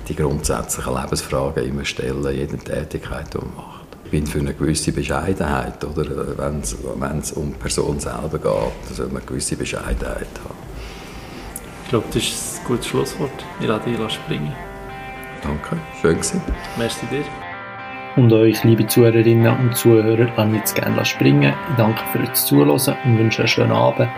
die 0.09 0.17
grundsätzlichen 0.17 0.95
Lebensfragen 0.95 1.65
immer 1.65 1.85
stellen, 1.85 2.25
jede 2.35 2.59
Tätigkeit, 2.59 3.33
die 3.33 3.39
man 3.39 3.55
macht 3.57 3.83
bin 4.13 4.27
für 4.27 4.41
eine 4.41 4.53
gewisse 4.53 4.93
Bescheidenheit, 4.93 5.83
oder? 5.83 6.37
Wenn 6.37 6.61
es 7.19 7.33
um 7.33 7.53
die 7.53 7.59
Person 7.59 7.99
selber 7.99 8.39
geht, 8.39 8.95
soll 8.95 9.07
man 9.07 9.17
eine 9.17 9.27
gewisse 9.27 9.57
Bescheidenheit 9.57 10.29
haben. 10.45 10.55
Ich 11.85 11.89
glaube, 11.89 12.07
das 12.09 12.23
ist 12.23 12.61
ein 12.61 12.67
gutes 12.67 12.87
Schlusswort. 12.89 13.31
Ich 13.59 13.67
lasse 13.67 13.89
dich 13.89 14.13
springen. 14.13 14.53
Danke, 15.43 15.77
schön 16.01 16.15
gewesen. 16.15 16.41
Merci 16.77 17.07
dir. 17.07 17.25
Und 18.17 18.33
euch, 18.33 18.63
liebe 18.65 18.87
Zuhörerinnen 18.87 19.57
und 19.57 19.77
Zuhörer, 19.77 20.29
lasse 20.37 20.49
ich 20.51 20.57
jetzt 20.57 20.75
gerne 20.75 21.05
springen. 21.05 21.55
Ich 21.71 21.77
danke 21.77 22.03
für 22.13 22.19
das 22.19 22.45
Zuhören 22.47 22.71
und 22.71 23.19
wünsche 23.19 23.41
einen 23.43 23.49
schönen 23.49 23.73
Abend 23.73 24.09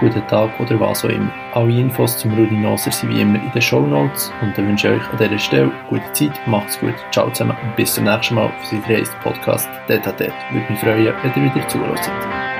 guten 0.00 0.26
Tag 0.26 0.58
oder 0.60 0.78
was 0.80 1.04
auch 1.04 1.08
immer. 1.08 1.30
Alle 1.52 1.80
Infos 1.80 2.18
zum 2.18 2.34
Rudi 2.34 2.56
Noser 2.56 2.90
sind 2.90 3.10
wie 3.14 3.20
immer 3.20 3.40
in 3.40 3.50
den 3.52 3.62
Show 3.62 3.80
Notes 3.80 4.32
und 4.42 4.56
dann 4.56 4.68
wünsche 4.68 4.88
ich 4.88 5.00
euch 5.00 5.10
an 5.10 5.18
dieser 5.18 5.38
Stelle 5.38 5.72
gute 5.88 6.12
Zeit, 6.12 6.32
macht's 6.46 6.78
gut, 6.80 6.94
ciao 7.10 7.30
zusammen 7.30 7.56
und 7.62 7.76
bis 7.76 7.94
zum 7.94 8.04
nächsten 8.04 8.34
Mal 8.34 8.52
für 8.62 8.76
den 8.76 8.96
nächsten 8.96 9.18
Podcast 9.20 9.68
Detatet. 9.88 10.32
Würde 10.50 10.72
mich 10.72 10.80
freuen, 10.80 11.14
wenn 11.22 11.44
ihr 11.44 11.54
wieder 11.54 11.68
zuhört. 11.68 12.53